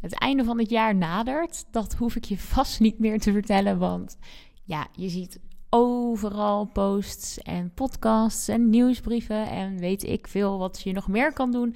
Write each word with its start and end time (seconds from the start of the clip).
Het 0.00 0.14
einde 0.14 0.44
van 0.44 0.58
het 0.58 0.70
jaar 0.70 0.94
nadert. 0.94 1.64
Dat 1.70 1.94
hoef 1.94 2.16
ik 2.16 2.24
je 2.24 2.38
vast 2.54 2.80
niet 2.80 2.98
meer 2.98 3.20
te 3.20 3.32
vertellen, 3.32 3.78
want 3.78 4.16
ja, 4.64 4.86
je 4.92 5.08
ziet 5.08 5.40
overal 5.70 6.64
posts 6.64 7.38
en 7.38 7.74
podcasts 7.74 8.48
en 8.48 8.70
nieuwsbrieven 8.70 9.48
en 9.48 9.78
weet 9.78 10.02
ik 10.02 10.26
veel 10.28 10.58
wat 10.58 10.80
je 10.82 10.92
nog 10.92 11.08
meer 11.08 11.32
kan 11.32 11.50
doen 11.52 11.74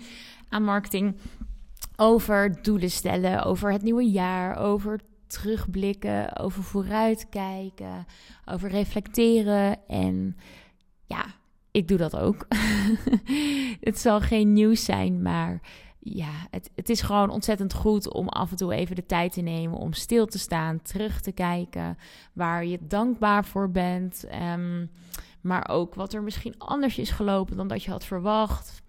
aan 0.48 0.64
marketing. 0.64 1.16
Over 1.96 2.62
doelen 2.62 2.90
stellen, 2.90 3.44
over 3.44 3.72
het 3.72 3.82
nieuwe 3.82 4.10
jaar, 4.10 4.56
over 4.58 5.00
terugblikken, 5.26 6.38
over 6.38 6.62
vooruitkijken, 6.62 8.06
over 8.44 8.68
reflecteren. 8.68 9.86
En 9.86 10.36
ja, 11.06 11.24
ik 11.70 11.88
doe 11.88 11.98
dat 11.98 12.16
ook. 12.16 12.46
het 13.80 13.98
zal 13.98 14.20
geen 14.20 14.52
nieuws 14.52 14.84
zijn, 14.84 15.22
maar 15.22 15.60
ja, 16.04 16.32
het, 16.50 16.70
het 16.74 16.88
is 16.88 17.00
gewoon 17.00 17.30
ontzettend 17.30 17.74
goed 17.74 18.12
om 18.12 18.28
af 18.28 18.50
en 18.50 18.56
toe 18.56 18.74
even 18.74 18.96
de 18.96 19.06
tijd 19.06 19.32
te 19.32 19.40
nemen 19.40 19.78
om 19.78 19.92
stil 19.92 20.26
te 20.26 20.38
staan, 20.38 20.82
terug 20.82 21.20
te 21.20 21.32
kijken 21.32 21.98
waar 22.32 22.64
je 22.64 22.78
dankbaar 22.80 23.44
voor 23.44 23.70
bent. 23.70 24.24
Um, 24.54 24.90
maar 25.40 25.68
ook 25.68 25.94
wat 25.94 26.12
er 26.12 26.22
misschien 26.22 26.58
anders 26.58 26.98
is 26.98 27.10
gelopen 27.10 27.56
dan 27.56 27.68
dat 27.68 27.82
je 27.82 27.90
had 27.90 28.04
verwacht. 28.04 28.82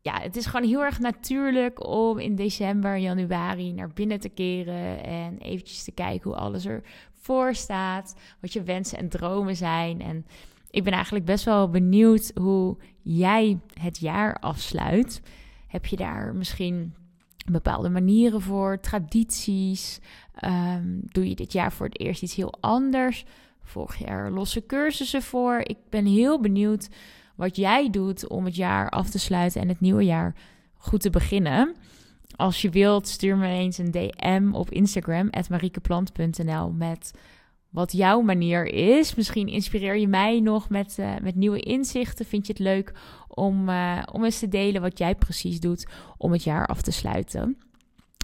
Ja, 0.00 0.20
het 0.20 0.36
is 0.36 0.46
gewoon 0.46 0.68
heel 0.68 0.84
erg 0.84 0.98
natuurlijk 0.98 1.86
om 1.86 2.18
in 2.18 2.34
december, 2.34 2.98
januari 2.98 3.72
naar 3.72 3.92
binnen 3.92 4.20
te 4.20 4.28
keren 4.28 5.04
en 5.04 5.38
eventjes 5.38 5.84
te 5.84 5.92
kijken 5.92 6.30
hoe 6.30 6.38
alles 6.38 6.66
ervoor 6.66 7.54
staat, 7.54 8.16
wat 8.40 8.52
je 8.52 8.62
wensen 8.62 8.98
en 8.98 9.08
dromen 9.08 9.56
zijn. 9.56 10.00
En 10.00 10.26
ik 10.70 10.84
ben 10.84 10.92
eigenlijk 10.92 11.24
best 11.24 11.44
wel 11.44 11.68
benieuwd 11.70 12.32
hoe 12.34 12.76
jij 13.02 13.58
het 13.80 13.98
jaar 13.98 14.36
afsluit. 14.36 15.22
Heb 15.74 15.86
je 15.86 15.96
daar 15.96 16.34
misschien 16.34 16.94
bepaalde 17.50 17.88
manieren 17.88 18.40
voor, 18.40 18.80
tradities? 18.80 20.00
Um, 20.44 21.00
doe 21.02 21.28
je 21.28 21.34
dit 21.34 21.52
jaar 21.52 21.72
voor 21.72 21.86
het 21.86 22.00
eerst 22.00 22.22
iets 22.22 22.34
heel 22.34 22.54
anders? 22.60 23.24
Volg 23.62 23.94
je 23.94 24.30
losse 24.30 24.66
cursussen 24.66 25.22
voor? 25.22 25.58
Ik 25.58 25.76
ben 25.90 26.06
heel 26.06 26.40
benieuwd 26.40 26.88
wat 27.36 27.56
jij 27.56 27.90
doet 27.90 28.28
om 28.28 28.44
het 28.44 28.56
jaar 28.56 28.90
af 28.90 29.10
te 29.10 29.18
sluiten 29.18 29.60
en 29.60 29.68
het 29.68 29.80
nieuwe 29.80 30.04
jaar 30.04 30.34
goed 30.76 31.00
te 31.00 31.10
beginnen. 31.10 31.74
Als 32.36 32.62
je 32.62 32.70
wilt, 32.70 33.08
stuur 33.08 33.36
me 33.36 33.48
eens 33.48 33.78
een 33.78 33.90
DM 33.90 34.48
op 34.52 34.70
Instagram, 34.70 35.30
mariekeplant.nl, 35.48 36.70
met 36.70 37.18
wat 37.74 37.92
jouw 37.92 38.20
manier 38.20 38.66
is. 38.66 39.14
Misschien 39.14 39.48
inspireer 39.48 39.96
je 39.96 40.08
mij 40.08 40.40
nog 40.40 40.68
met, 40.68 40.96
uh, 41.00 41.14
met 41.22 41.34
nieuwe 41.34 41.60
inzichten. 41.60 42.24
Vind 42.26 42.46
je 42.46 42.52
het 42.52 42.62
leuk 42.62 42.92
om, 43.28 43.68
uh, 43.68 44.02
om 44.12 44.24
eens 44.24 44.38
te 44.38 44.48
delen 44.48 44.80
wat 44.80 44.98
jij 44.98 45.14
precies 45.14 45.60
doet 45.60 45.88
om 46.16 46.32
het 46.32 46.42
jaar 46.42 46.66
af 46.66 46.82
te 46.82 46.92
sluiten? 46.92 47.58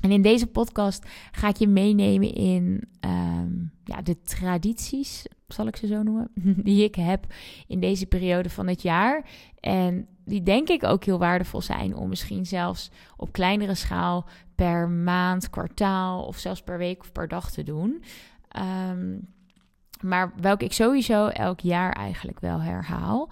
En 0.03 0.11
in 0.11 0.23
deze 0.23 0.47
podcast 0.47 1.07
ga 1.33 1.49
ik 1.49 1.57
je 1.57 1.69
meenemen 1.69 2.35
in 2.35 2.83
um, 3.01 3.73
ja, 3.85 4.03
de 4.03 4.21
tradities, 4.21 5.27
zal 5.49 5.67
ik 5.67 5.77
ze 5.77 5.87
zo 5.87 6.03
noemen, 6.03 6.31
die 6.69 6.85
ik 6.85 6.95
heb 6.95 7.27
in 7.67 7.81
deze 7.81 8.07
periode 8.07 8.51
van 8.51 8.67
het 8.67 8.83
jaar. 8.83 9.25
En 9.61 10.07
die 10.25 10.43
denk 10.43 10.69
ik 10.69 10.85
ook 10.85 11.05
heel 11.05 11.19
waardevol 11.19 11.61
zijn 11.61 11.97
om 11.97 12.09
misschien 12.09 12.47
zelfs 12.47 12.91
op 13.17 13.33
kleinere 13.33 13.75
schaal 13.75 14.29
per 14.55 14.89
maand, 14.89 15.51
kwartaal 15.51 16.25
of 16.25 16.39
zelfs 16.39 16.63
per 16.63 16.79
week 16.79 17.01
of 17.01 17.13
per 17.13 17.29
dag 17.29 17.51
te 17.51 17.63
doen. 17.63 18.03
Um, 18.91 19.29
maar 20.03 20.33
welke 20.41 20.65
ik 20.65 20.73
sowieso 20.73 21.27
elk 21.27 21.61
jaar 21.61 21.93
eigenlijk 21.93 22.41
wel 22.41 22.61
herhaal. 22.61 23.31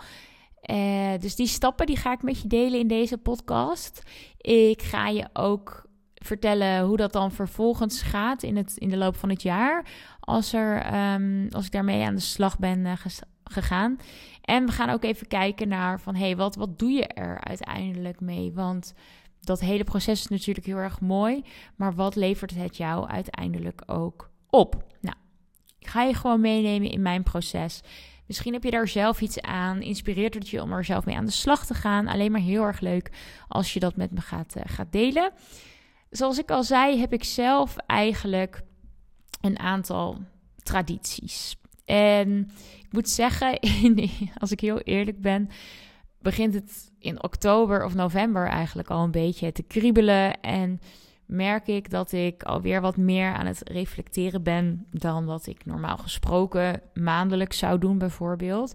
Uh, 0.70 1.18
dus 1.18 1.36
die 1.36 1.46
stappen 1.46 1.86
die 1.86 1.96
ga 1.96 2.12
ik 2.12 2.22
met 2.22 2.42
je 2.42 2.48
delen 2.48 2.78
in 2.78 2.88
deze 2.88 3.18
podcast. 3.18 4.02
Ik 4.36 4.82
ga 4.82 5.08
je 5.08 5.28
ook 5.32 5.86
vertellen 6.14 6.84
hoe 6.84 6.96
dat 6.96 7.12
dan 7.12 7.32
vervolgens 7.32 8.02
gaat 8.02 8.42
in, 8.42 8.56
het, 8.56 8.76
in 8.76 8.88
de 8.88 8.96
loop 8.96 9.16
van 9.16 9.28
het 9.28 9.42
jaar. 9.42 9.86
Als, 10.20 10.52
er, 10.52 10.94
um, 11.14 11.48
als 11.50 11.66
ik 11.66 11.72
daarmee 11.72 12.04
aan 12.04 12.14
de 12.14 12.20
slag 12.20 12.58
ben 12.58 12.78
uh, 12.78 12.92
gegaan. 13.44 13.96
En 14.42 14.66
we 14.66 14.72
gaan 14.72 14.90
ook 14.90 15.04
even 15.04 15.26
kijken 15.26 15.68
naar 15.68 16.00
van... 16.00 16.14
hé, 16.14 16.24
hey, 16.24 16.36
wat, 16.36 16.56
wat 16.56 16.78
doe 16.78 16.90
je 16.90 17.06
er 17.06 17.40
uiteindelijk 17.40 18.20
mee? 18.20 18.52
Want 18.52 18.94
dat 19.40 19.60
hele 19.60 19.84
proces 19.84 20.20
is 20.20 20.28
natuurlijk 20.28 20.66
heel 20.66 20.76
erg 20.76 21.00
mooi. 21.00 21.44
Maar 21.76 21.94
wat 21.94 22.16
levert 22.16 22.54
het 22.54 22.76
jou 22.76 23.08
uiteindelijk 23.08 23.82
ook 23.86 24.30
op? 24.50 24.84
Nou, 25.00 25.16
ga 25.88 26.02
je 26.02 26.14
gewoon 26.14 26.40
meenemen 26.40 26.90
in 26.90 27.02
mijn 27.02 27.22
proces. 27.22 27.80
Misschien 28.26 28.52
heb 28.52 28.64
je 28.64 28.70
daar 28.70 28.88
zelf 28.88 29.20
iets 29.20 29.40
aan. 29.40 29.82
Inspireert 29.82 30.34
het 30.34 30.48
je 30.48 30.62
om 30.62 30.72
er 30.72 30.84
zelf 30.84 31.04
mee 31.04 31.16
aan 31.16 31.24
de 31.24 31.30
slag 31.30 31.66
te 31.66 31.74
gaan. 31.74 32.06
Alleen 32.06 32.32
maar 32.32 32.40
heel 32.40 32.62
erg 32.62 32.80
leuk 32.80 33.10
als 33.48 33.72
je 33.72 33.80
dat 33.80 33.96
met 33.96 34.10
me 34.10 34.20
gaat, 34.20 34.54
uh, 34.56 34.62
gaat 34.66 34.92
delen. 34.92 35.32
Zoals 36.10 36.38
ik 36.38 36.50
al 36.50 36.64
zei, 36.64 36.98
heb 36.98 37.12
ik 37.12 37.24
zelf 37.24 37.76
eigenlijk 37.76 38.62
een 39.40 39.58
aantal 39.58 40.18
tradities. 40.62 41.56
En 41.84 42.50
ik 42.78 42.92
moet 42.92 43.08
zeggen, 43.08 43.58
als 44.42 44.50
ik 44.50 44.60
heel 44.60 44.78
eerlijk 44.78 45.20
ben, 45.20 45.48
begint 46.20 46.54
het 46.54 46.92
in 46.98 47.22
oktober 47.22 47.84
of 47.84 47.94
november 47.94 48.48
eigenlijk 48.48 48.90
al 48.90 49.04
een 49.04 49.10
beetje 49.10 49.52
te 49.52 49.62
kriebelen. 49.62 50.40
En 50.40 50.80
merk 51.28 51.66
ik 51.66 51.90
dat 51.90 52.12
ik 52.12 52.42
alweer 52.42 52.80
wat 52.80 52.96
meer 52.96 53.32
aan 53.32 53.46
het 53.46 53.68
reflecteren 53.68 54.42
ben 54.42 54.86
dan 54.90 55.24
wat 55.24 55.46
ik 55.46 55.64
normaal 55.64 55.96
gesproken 55.96 56.80
maandelijks 56.94 57.58
zou 57.58 57.78
doen, 57.78 57.98
bijvoorbeeld. 57.98 58.74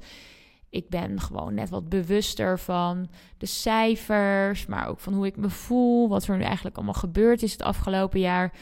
Ik 0.70 0.90
ben 0.90 1.22
gewoon 1.22 1.54
net 1.54 1.70
wat 1.70 1.90
bewuster 1.90 2.60
van 2.60 3.10
de 3.38 3.46
cijfers, 3.46 4.66
maar 4.66 4.88
ook 4.88 5.00
van 5.00 5.14
hoe 5.14 5.26
ik 5.26 5.38
me 5.38 5.50
voel, 5.50 6.10
wat 6.10 6.28
er 6.28 6.38
nu 6.38 6.44
eigenlijk 6.44 6.76
allemaal 6.76 6.94
gebeurd 6.94 7.44
is 7.44 7.52
het 7.52 7.62
afgelopen 7.62 8.20
jaar. 8.20 8.54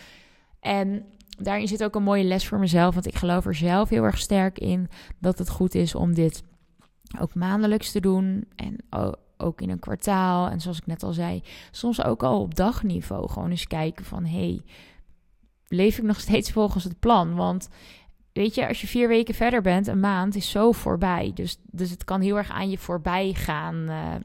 En 0.60 1.06
daarin 1.38 1.68
zit 1.68 1.84
ook 1.84 1.96
een 1.96 2.04
mooie 2.04 2.24
les 2.24 2.48
voor 2.48 2.60
mezelf, 2.60 2.94
want 2.94 3.08
ik 3.08 3.16
geloof 3.16 3.46
er 3.46 3.56
zelf 3.56 3.90
heel 3.90 4.04
erg 4.04 4.18
sterk 4.18 4.60
in 4.60 4.90
dat 5.20 5.38
het 5.38 5.50
goed 5.50 5.76
is 5.76 5.96
om 5.96 6.14
dit 6.14 6.44
ook 7.20 7.36
maandelijks 7.36 7.92
te 7.92 8.00
doen. 8.00 8.46
En 8.56 8.76
ook 9.42 9.62
in 9.62 9.70
een 9.70 9.80
kwartaal. 9.80 10.48
En 10.48 10.62
zoals 10.62 10.78
ik 10.78 10.86
net 10.86 11.04
al 11.04 11.14
zei, 11.14 11.44
soms 11.72 12.04
ook 12.04 12.24
al 12.24 12.42
op 12.42 12.56
dagniveau. 12.56 13.30
Gewoon 13.30 13.50
eens 13.50 13.68
kijken 13.68 14.06
van, 14.06 14.26
hey, 14.26 14.62
leef 15.68 15.98
ik 15.98 16.04
nog 16.04 16.20
steeds 16.20 16.52
volgens 16.52 16.84
het 16.84 17.00
plan? 17.00 17.36
Want 17.36 17.70
weet 18.34 18.56
je, 18.56 18.68
als 18.68 18.82
je 18.82 18.88
vier 18.88 19.08
weken 19.08 19.34
verder 19.34 19.62
bent, 19.62 19.88
een 19.88 20.00
maand 20.00 20.36
is 20.36 20.50
zo 20.50 20.72
voorbij. 20.72 21.32
Dus, 21.34 21.58
dus 21.64 21.90
het 21.90 22.04
kan 22.04 22.22
heel 22.22 22.38
erg 22.38 22.50
aan 22.50 22.70
je 22.70 22.78
voorbij 22.78 23.34
gaan 23.34 23.76
uh, 23.76 24.16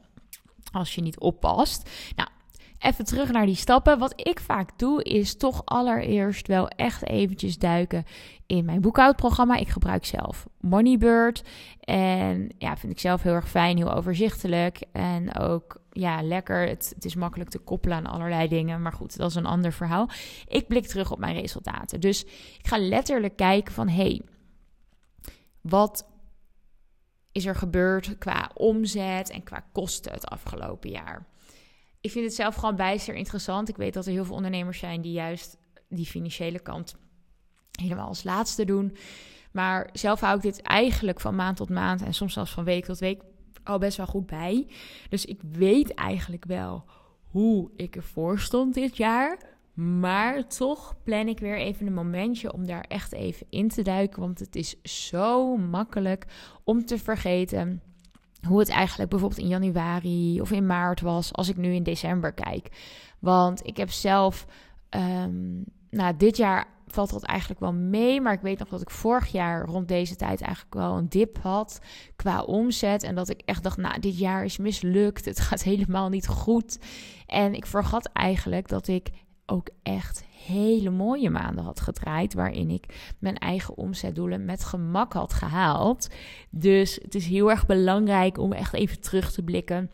als 0.71 0.95
je 0.95 1.01
niet 1.01 1.19
oppast. 1.19 1.89
Nou, 2.15 2.29
even 2.79 3.05
terug 3.05 3.31
naar 3.31 3.45
die 3.45 3.55
stappen. 3.55 3.99
Wat 3.99 4.27
ik 4.27 4.39
vaak 4.39 4.79
doe, 4.79 5.03
is 5.03 5.37
toch 5.37 5.61
allereerst 5.65 6.47
wel 6.47 6.67
echt 6.67 7.07
eventjes 7.07 7.57
duiken 7.57 8.03
in 8.45 8.65
mijn 8.65 8.81
boekhoudprogramma. 8.81 9.55
Ik 9.55 9.67
gebruik 9.67 10.05
zelf 10.05 10.47
Moneybird. 10.59 11.43
En 11.79 12.49
ja, 12.57 12.77
vind 12.77 12.91
ik 12.91 12.99
zelf 12.99 13.21
heel 13.21 13.33
erg 13.33 13.49
fijn, 13.49 13.77
heel 13.77 13.93
overzichtelijk. 13.93 14.81
En 14.91 15.35
ook 15.35 15.81
ja, 15.91 16.21
lekker. 16.23 16.67
Het, 16.67 16.91
het, 16.95 17.05
is 17.05 17.15
makkelijk 17.15 17.49
te 17.49 17.59
koppelen 17.59 17.97
aan 17.97 18.05
allerlei 18.05 18.47
dingen. 18.47 18.81
Maar 18.81 18.93
goed, 18.93 19.17
dat 19.17 19.29
is 19.29 19.35
een 19.35 19.45
ander 19.45 19.73
verhaal. 19.73 20.09
Ik 20.47 20.67
blik 20.67 20.87
terug 20.87 21.11
op 21.11 21.19
mijn 21.19 21.39
resultaten. 21.39 21.99
Dus 21.99 22.23
ik 22.57 22.67
ga 22.67 22.77
letterlijk 22.77 23.35
kijken 23.35 23.73
van... 23.73 23.87
hey, 23.87 24.21
wat 25.61 26.07
is 27.31 27.45
er 27.45 27.55
gebeurd 27.55 28.17
qua 28.17 28.51
omzet 28.53 29.29
en 29.29 29.43
qua 29.43 29.63
kosten 29.71 30.11
het 30.11 30.27
afgelopen 30.27 30.89
jaar? 30.89 31.25
Ik 32.01 32.11
vind 32.11 32.25
het 32.25 32.35
zelf 32.35 32.55
gewoon 32.55 32.75
bijster 32.75 33.15
interessant. 33.15 33.69
Ik 33.69 33.77
weet 33.77 33.93
dat 33.93 34.05
er 34.05 34.11
heel 34.11 34.25
veel 34.25 34.35
ondernemers 34.35 34.79
zijn 34.79 35.01
die 35.01 35.11
juist 35.11 35.57
die 35.89 36.05
financiële 36.05 36.59
kant 36.59 36.95
helemaal 37.71 38.07
als 38.07 38.23
laatste 38.23 38.65
doen. 38.65 38.95
Maar 39.51 39.89
zelf 39.93 40.19
hou 40.19 40.35
ik 40.35 40.41
dit 40.41 40.61
eigenlijk 40.61 41.19
van 41.19 41.35
maand 41.35 41.57
tot 41.57 41.69
maand 41.69 42.01
en 42.01 42.13
soms 42.13 42.33
zelfs 42.33 42.51
van 42.51 42.63
week 42.63 42.85
tot 42.85 42.99
week 42.99 43.21
al 43.63 43.77
best 43.77 43.97
wel 43.97 44.05
goed 44.05 44.25
bij. 44.25 44.67
Dus 45.09 45.25
ik 45.25 45.41
weet 45.41 45.93
eigenlijk 45.93 46.45
wel 46.45 46.85
hoe 47.25 47.71
ik 47.75 47.95
ervoor 47.95 48.39
stond 48.39 48.73
dit 48.73 48.97
jaar. 48.97 49.55
Maar 49.73 50.47
toch 50.47 50.95
plan 51.03 51.27
ik 51.27 51.39
weer 51.39 51.57
even 51.57 51.87
een 51.87 51.93
momentje 51.93 52.53
om 52.53 52.65
daar 52.65 52.85
echt 52.87 53.13
even 53.13 53.45
in 53.49 53.67
te 53.67 53.81
duiken. 53.81 54.21
Want 54.21 54.39
het 54.39 54.55
is 54.55 54.81
zo 54.81 55.57
makkelijk 55.57 56.25
om 56.63 56.85
te 56.85 56.97
vergeten 56.97 57.81
hoe 58.47 58.59
het 58.59 58.69
eigenlijk 58.69 59.09
bijvoorbeeld 59.09 59.41
in 59.41 59.47
januari 59.47 60.41
of 60.41 60.51
in 60.51 60.65
maart 60.65 61.01
was, 61.01 61.33
als 61.33 61.49
ik 61.49 61.57
nu 61.57 61.73
in 61.73 61.83
december 61.83 62.33
kijk. 62.33 62.69
Want 63.19 63.65
ik 63.65 63.77
heb 63.77 63.91
zelf, 63.91 64.45
um, 64.89 65.63
nou, 65.89 66.17
dit 66.17 66.37
jaar 66.37 66.67
valt 66.87 67.09
dat 67.09 67.23
eigenlijk 67.23 67.59
wel 67.59 67.73
mee. 67.73 68.21
Maar 68.21 68.33
ik 68.33 68.41
weet 68.41 68.59
nog 68.59 68.67
dat 68.67 68.81
ik 68.81 68.89
vorig 68.89 69.27
jaar 69.27 69.65
rond 69.65 69.87
deze 69.87 70.15
tijd 70.15 70.41
eigenlijk 70.41 70.73
wel 70.73 70.97
een 70.97 71.09
dip 71.09 71.37
had 71.41 71.79
qua 72.15 72.41
omzet. 72.41 73.03
En 73.03 73.15
dat 73.15 73.29
ik 73.29 73.41
echt 73.45 73.63
dacht, 73.63 73.77
nou, 73.77 73.99
dit 73.99 74.17
jaar 74.17 74.43
is 74.43 74.57
mislukt. 74.57 75.25
Het 75.25 75.39
gaat 75.47 75.63
helemaal 75.63 76.09
niet 76.09 76.27
goed. 76.27 76.79
En 77.25 77.53
ik 77.53 77.65
vergat 77.65 78.05
eigenlijk 78.05 78.67
dat 78.67 78.87
ik 78.87 79.09
ook 79.49 79.69
echt 79.83 80.23
hele 80.45 80.89
mooie 80.89 81.29
maanden 81.29 81.63
had 81.63 81.79
gedraaid. 81.79 82.33
Waarin 82.33 82.69
ik 82.69 83.13
mijn 83.19 83.37
eigen 83.37 83.77
omzetdoelen 83.77 84.45
met 84.45 84.63
gemak 84.63 85.13
had 85.13 85.33
gehaald. 85.33 86.09
Dus 86.49 86.99
het 87.01 87.15
is 87.15 87.27
heel 87.27 87.49
erg 87.49 87.65
belangrijk 87.65 88.37
om 88.37 88.53
echt 88.53 88.73
even 88.73 89.01
terug 89.01 89.31
te 89.31 89.43
blikken. 89.43 89.91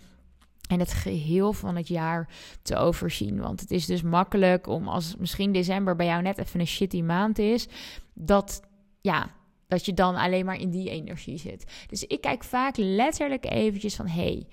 en 0.70 0.80
het 0.80 0.94
geheel 0.94 1.54
van 1.54 1.76
het 1.76 1.88
jaar 1.88 2.30
te 2.62 2.76
overzien. 2.76 3.40
Want 3.40 3.60
het 3.60 3.72
is 3.72 3.86
dus 3.86 4.02
makkelijk 4.02 4.68
om 4.68 4.88
als 4.88 5.16
misschien 5.16 5.52
december 5.52 5.96
bij 5.96 6.06
jou 6.06 6.22
net 6.22 6.38
even 6.38 6.60
een 6.60 6.68
shitty 6.68 7.02
maand 7.02 7.40
is, 7.40 7.68
dat 8.14 8.62
ja, 9.02 9.32
dat 9.68 9.86
je 9.86 9.94
dan 9.94 10.16
alleen 10.16 10.46
maar 10.46 10.60
in 10.60 10.70
die 10.70 10.90
energie 10.90 11.38
zit. 11.38 11.86
Dus 11.88 12.04
ik 12.04 12.22
kijk 12.22 12.44
vaak 12.44 12.78
letterlijk 12.78 13.46
eventjes 13.46 13.96
van 13.96 14.08
hey, 14.08 14.48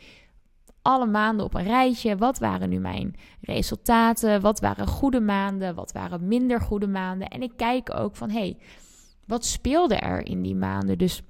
alle 0.83 1.07
maanden 1.07 1.45
op 1.47 1.55
een 1.55 1.65
rijtje. 1.65 2.17
Wat 2.17 2.39
waren 2.39 2.69
nu 2.69 2.79
mijn 2.79 3.15
resultaten? 3.41 4.41
Wat 4.41 4.61
waren 4.61 4.87
goede 4.87 5.21
maanden? 5.21 5.75
Wat 5.75 5.93
waren 5.93 6.29
minder 6.29 6.61
goede 6.61 6.87
maanden? 6.87 7.29
En 7.29 7.43
ik 7.43 7.53
kijk 7.57 7.95
ook 7.95 8.17
van 8.17 8.31
hey, 8.31 8.57
wat 9.27 9.45
speelde 9.45 9.95
er 9.95 10.27
in 10.27 10.43
die 10.43 10.57
maanden? 10.57 10.99
Dus 10.99 11.23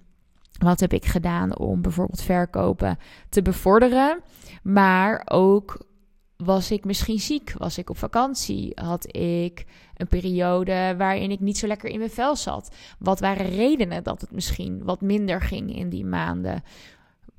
wat 0.58 0.80
heb 0.80 0.92
ik 0.92 1.04
gedaan 1.04 1.58
om 1.58 1.82
bijvoorbeeld 1.82 2.22
verkopen 2.22 2.98
te 3.28 3.42
bevorderen? 3.42 4.20
Maar 4.62 5.22
ook 5.24 5.88
was 6.36 6.70
ik 6.70 6.84
misschien 6.84 7.18
ziek? 7.18 7.54
Was 7.56 7.78
ik 7.78 7.90
op 7.90 7.98
vakantie? 7.98 8.72
Had 8.74 9.16
ik 9.16 9.64
een 9.96 10.06
periode 10.06 10.94
waarin 10.98 11.30
ik 11.30 11.40
niet 11.40 11.58
zo 11.58 11.66
lekker 11.66 11.90
in 11.90 11.98
mijn 11.98 12.10
vel 12.10 12.36
zat? 12.36 12.74
Wat 12.98 13.20
waren 13.20 13.46
redenen 13.46 14.02
dat 14.02 14.20
het 14.20 14.32
misschien 14.32 14.84
wat 14.84 15.00
minder 15.00 15.40
ging 15.40 15.76
in 15.76 15.88
die 15.88 16.04
maanden? 16.04 16.62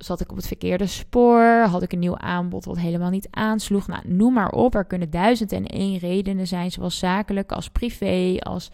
Zat 0.03 0.21
ik 0.21 0.31
op 0.31 0.35
het 0.35 0.47
verkeerde 0.47 0.87
spoor? 0.87 1.65
Had 1.67 1.81
ik 1.81 1.93
een 1.93 1.99
nieuw 1.99 2.17
aanbod 2.17 2.65
wat 2.65 2.77
helemaal 2.77 3.09
niet 3.09 3.27
aansloeg? 3.31 3.87
Nou, 3.87 4.07
noem 4.07 4.33
maar 4.33 4.51
op. 4.51 4.75
Er 4.75 4.85
kunnen 4.85 5.09
duizend 5.09 5.51
en 5.51 5.65
één 5.65 5.97
redenen 5.97 6.47
zijn, 6.47 6.71
zowel 6.71 6.89
zakelijk 6.89 7.51
als 7.51 7.69
privé, 7.69 8.37
als 8.39 8.71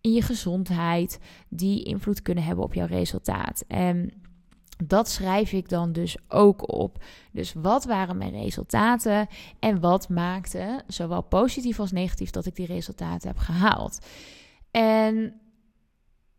in 0.00 0.12
je 0.12 0.22
gezondheid, 0.22 1.18
die 1.48 1.82
invloed 1.82 2.22
kunnen 2.22 2.44
hebben 2.44 2.64
op 2.64 2.74
jouw 2.74 2.86
resultaat. 2.86 3.64
En 3.68 4.12
dat 4.84 5.08
schrijf 5.08 5.52
ik 5.52 5.68
dan 5.68 5.92
dus 5.92 6.16
ook 6.28 6.72
op. 6.72 7.04
Dus 7.32 7.52
wat 7.52 7.84
waren 7.84 8.16
mijn 8.16 8.32
resultaten 8.42 9.26
en 9.58 9.80
wat 9.80 10.08
maakte, 10.08 10.82
zowel 10.86 11.22
positief 11.22 11.80
als 11.80 11.92
negatief, 11.92 12.30
dat 12.30 12.46
ik 12.46 12.56
die 12.56 12.66
resultaten 12.66 13.28
heb 13.28 13.38
gehaald? 13.38 14.06
En 14.70 15.40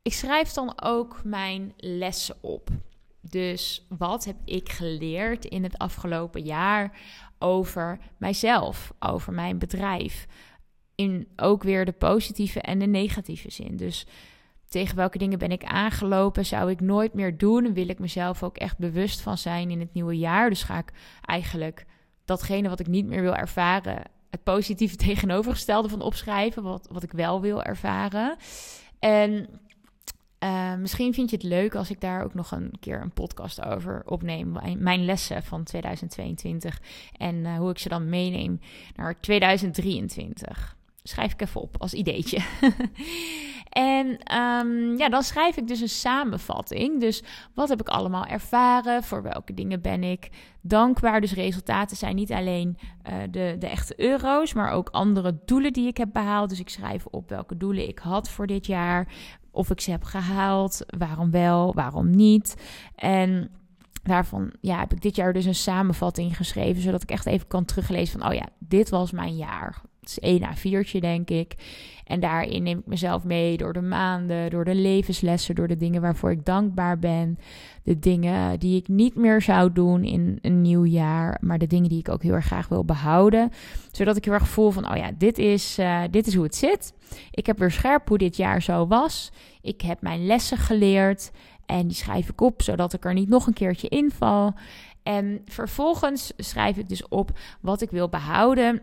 ik 0.01 0.13
schrijf 0.13 0.51
dan 0.51 0.81
ook 0.81 1.21
mijn 1.23 1.73
lessen 1.77 2.35
op. 2.41 2.69
Dus 3.29 3.85
wat 3.89 4.25
heb 4.25 4.35
ik 4.45 4.71
geleerd 4.71 5.45
in 5.45 5.63
het 5.63 5.77
afgelopen 5.77 6.41
jaar 6.41 6.97
over 7.39 7.99
mijzelf, 8.17 8.93
over 8.99 9.33
mijn 9.33 9.57
bedrijf? 9.59 10.27
In 10.95 11.27
ook 11.35 11.63
weer 11.63 11.85
de 11.85 11.91
positieve 11.91 12.61
en 12.61 12.79
de 12.79 12.85
negatieve 12.85 13.51
zin. 13.51 13.77
Dus 13.77 14.05
tegen 14.69 14.95
welke 14.95 15.17
dingen 15.17 15.39
ben 15.39 15.51
ik 15.51 15.63
aangelopen? 15.63 16.45
Zou 16.45 16.69
ik 16.69 16.81
nooit 16.81 17.13
meer 17.13 17.37
doen? 17.37 17.73
Wil 17.73 17.89
ik 17.89 17.99
mezelf 17.99 18.43
ook 18.43 18.57
echt 18.57 18.77
bewust 18.77 19.21
van 19.21 19.37
zijn 19.37 19.71
in 19.71 19.79
het 19.79 19.93
nieuwe 19.93 20.17
jaar? 20.17 20.49
Dus 20.49 20.63
ga 20.63 20.77
ik 20.77 20.91
eigenlijk 21.21 21.85
datgene 22.25 22.69
wat 22.69 22.79
ik 22.79 22.87
niet 22.87 23.05
meer 23.05 23.21
wil 23.21 23.35
ervaren, 23.35 24.01
het 24.29 24.43
positieve 24.43 24.95
tegenovergestelde 25.07 25.89
van 25.89 26.01
opschrijven, 26.01 26.63
wat, 26.63 26.87
wat 26.91 27.03
ik 27.03 27.11
wel 27.11 27.41
wil 27.41 27.63
ervaren. 27.63 28.37
En 28.99 29.49
uh, 30.43 30.75
misschien 30.75 31.13
vind 31.13 31.29
je 31.29 31.35
het 31.35 31.45
leuk 31.45 31.75
als 31.75 31.89
ik 31.89 32.01
daar 32.01 32.23
ook 32.23 32.33
nog 32.33 32.51
een 32.51 32.71
keer 32.79 33.01
een 33.01 33.13
podcast 33.13 33.61
over 33.61 34.01
opneem. 34.05 34.57
Mijn 34.77 35.05
lessen 35.05 35.43
van 35.43 35.63
2022 35.63 36.81
en 37.17 37.35
uh, 37.35 37.57
hoe 37.57 37.69
ik 37.69 37.79
ze 37.79 37.89
dan 37.89 38.09
meeneem 38.09 38.59
naar 38.95 39.19
2023 39.19 40.75
schrijf 41.03 41.33
ik 41.33 41.41
even 41.41 41.61
op 41.61 41.75
als 41.77 41.93
ideetje. 41.93 42.39
en 43.69 44.07
um, 44.37 44.97
ja, 44.97 45.09
dan 45.09 45.23
schrijf 45.23 45.57
ik 45.57 45.67
dus 45.67 45.81
een 45.81 45.89
samenvatting. 45.89 46.99
Dus 46.99 47.23
wat 47.53 47.69
heb 47.69 47.81
ik 47.81 47.87
allemaal 47.87 48.25
ervaren? 48.25 49.03
Voor 49.03 49.23
welke 49.23 49.53
dingen 49.53 49.81
ben 49.81 50.03
ik 50.03 50.29
dankbaar? 50.61 51.21
Dus 51.21 51.33
resultaten 51.33 51.97
zijn 51.97 52.15
niet 52.15 52.31
alleen 52.31 52.77
uh, 53.09 53.13
de, 53.31 53.55
de 53.59 53.67
echte 53.67 53.93
euro's, 53.97 54.53
maar 54.53 54.71
ook 54.71 54.89
andere 54.89 55.39
doelen 55.45 55.73
die 55.73 55.87
ik 55.87 55.97
heb 55.97 56.09
behaald. 56.13 56.49
Dus 56.49 56.59
ik 56.59 56.69
schrijf 56.69 57.05
op 57.05 57.29
welke 57.29 57.57
doelen 57.57 57.87
ik 57.87 57.99
had 57.99 58.29
voor 58.29 58.47
dit 58.47 58.65
jaar. 58.65 59.07
Of 59.53 59.69
ik 59.69 59.81
ze 59.81 59.91
heb 59.91 60.03
gehaald. 60.03 60.85
Waarom 60.97 61.31
wel, 61.31 61.73
waarom 61.73 62.09
niet? 62.09 62.55
En 62.95 63.49
daarvan 64.03 64.53
ja, 64.61 64.79
heb 64.79 64.93
ik 64.93 65.01
dit 65.01 65.15
jaar 65.15 65.33
dus 65.33 65.45
een 65.45 65.55
samenvatting 65.55 66.37
geschreven, 66.37 66.81
zodat 66.81 67.03
ik 67.03 67.11
echt 67.11 67.25
even 67.25 67.47
kan 67.47 67.65
teruglezen 67.65 68.19
van, 68.19 68.29
oh 68.29 68.35
ja, 68.35 68.47
dit 68.59 68.89
was 68.89 69.11
mijn 69.11 69.35
jaar. 69.35 69.81
Het 70.03 70.11
is 70.11 70.19
één 70.19 70.43
a 70.43 70.55
viertje, 70.55 70.99
denk 70.99 71.29
ik. 71.29 71.55
En 72.05 72.19
daarin 72.19 72.63
neem 72.63 72.77
ik 72.77 72.85
mezelf 72.85 73.23
mee 73.23 73.57
door 73.57 73.73
de 73.73 73.81
maanden, 73.81 74.49
door 74.49 74.65
de 74.65 74.75
levenslessen, 74.75 75.55
door 75.55 75.67
de 75.67 75.75
dingen 75.75 76.01
waarvoor 76.01 76.31
ik 76.31 76.45
dankbaar 76.45 76.99
ben. 76.99 77.39
De 77.83 77.99
dingen 77.99 78.59
die 78.59 78.77
ik 78.77 78.87
niet 78.87 79.15
meer 79.15 79.41
zou 79.41 79.71
doen 79.71 80.03
in 80.03 80.39
een 80.41 80.61
nieuw 80.61 80.85
jaar, 80.85 81.37
maar 81.41 81.57
de 81.57 81.67
dingen 81.67 81.89
die 81.89 81.99
ik 81.99 82.09
ook 82.09 82.23
heel 82.23 82.33
erg 82.33 82.45
graag 82.45 82.67
wil 82.67 82.85
behouden. 82.85 83.49
Zodat 83.91 84.17
ik 84.17 84.25
heel 84.25 84.33
erg 84.33 84.47
voel 84.47 84.71
van, 84.71 84.89
oh 84.91 84.97
ja, 84.97 85.11
dit 85.17 85.37
is, 85.37 85.79
uh, 85.79 86.01
dit 86.11 86.27
is 86.27 86.35
hoe 86.35 86.43
het 86.43 86.55
zit. 86.55 86.93
Ik 87.31 87.45
heb 87.45 87.59
weer 87.59 87.71
scherp 87.71 88.07
hoe 88.07 88.17
dit 88.17 88.37
jaar 88.37 88.61
zo 88.61 88.87
was. 88.87 89.31
Ik 89.61 89.81
heb 89.81 90.01
mijn 90.01 90.25
lessen 90.25 90.57
geleerd. 90.57 91.31
En 91.65 91.87
die 91.87 91.95
schrijf 91.95 92.29
ik 92.29 92.41
op, 92.41 92.61
zodat 92.61 92.93
ik 92.93 93.05
er 93.05 93.13
niet 93.13 93.29
nog 93.29 93.47
een 93.47 93.53
keertje 93.53 93.87
inval. 93.87 94.53
En 95.03 95.41
vervolgens 95.45 96.33
schrijf 96.37 96.77
ik 96.77 96.89
dus 96.89 97.07
op 97.07 97.31
wat 97.61 97.81
ik 97.81 97.89
wil 97.91 98.09
behouden 98.09 98.81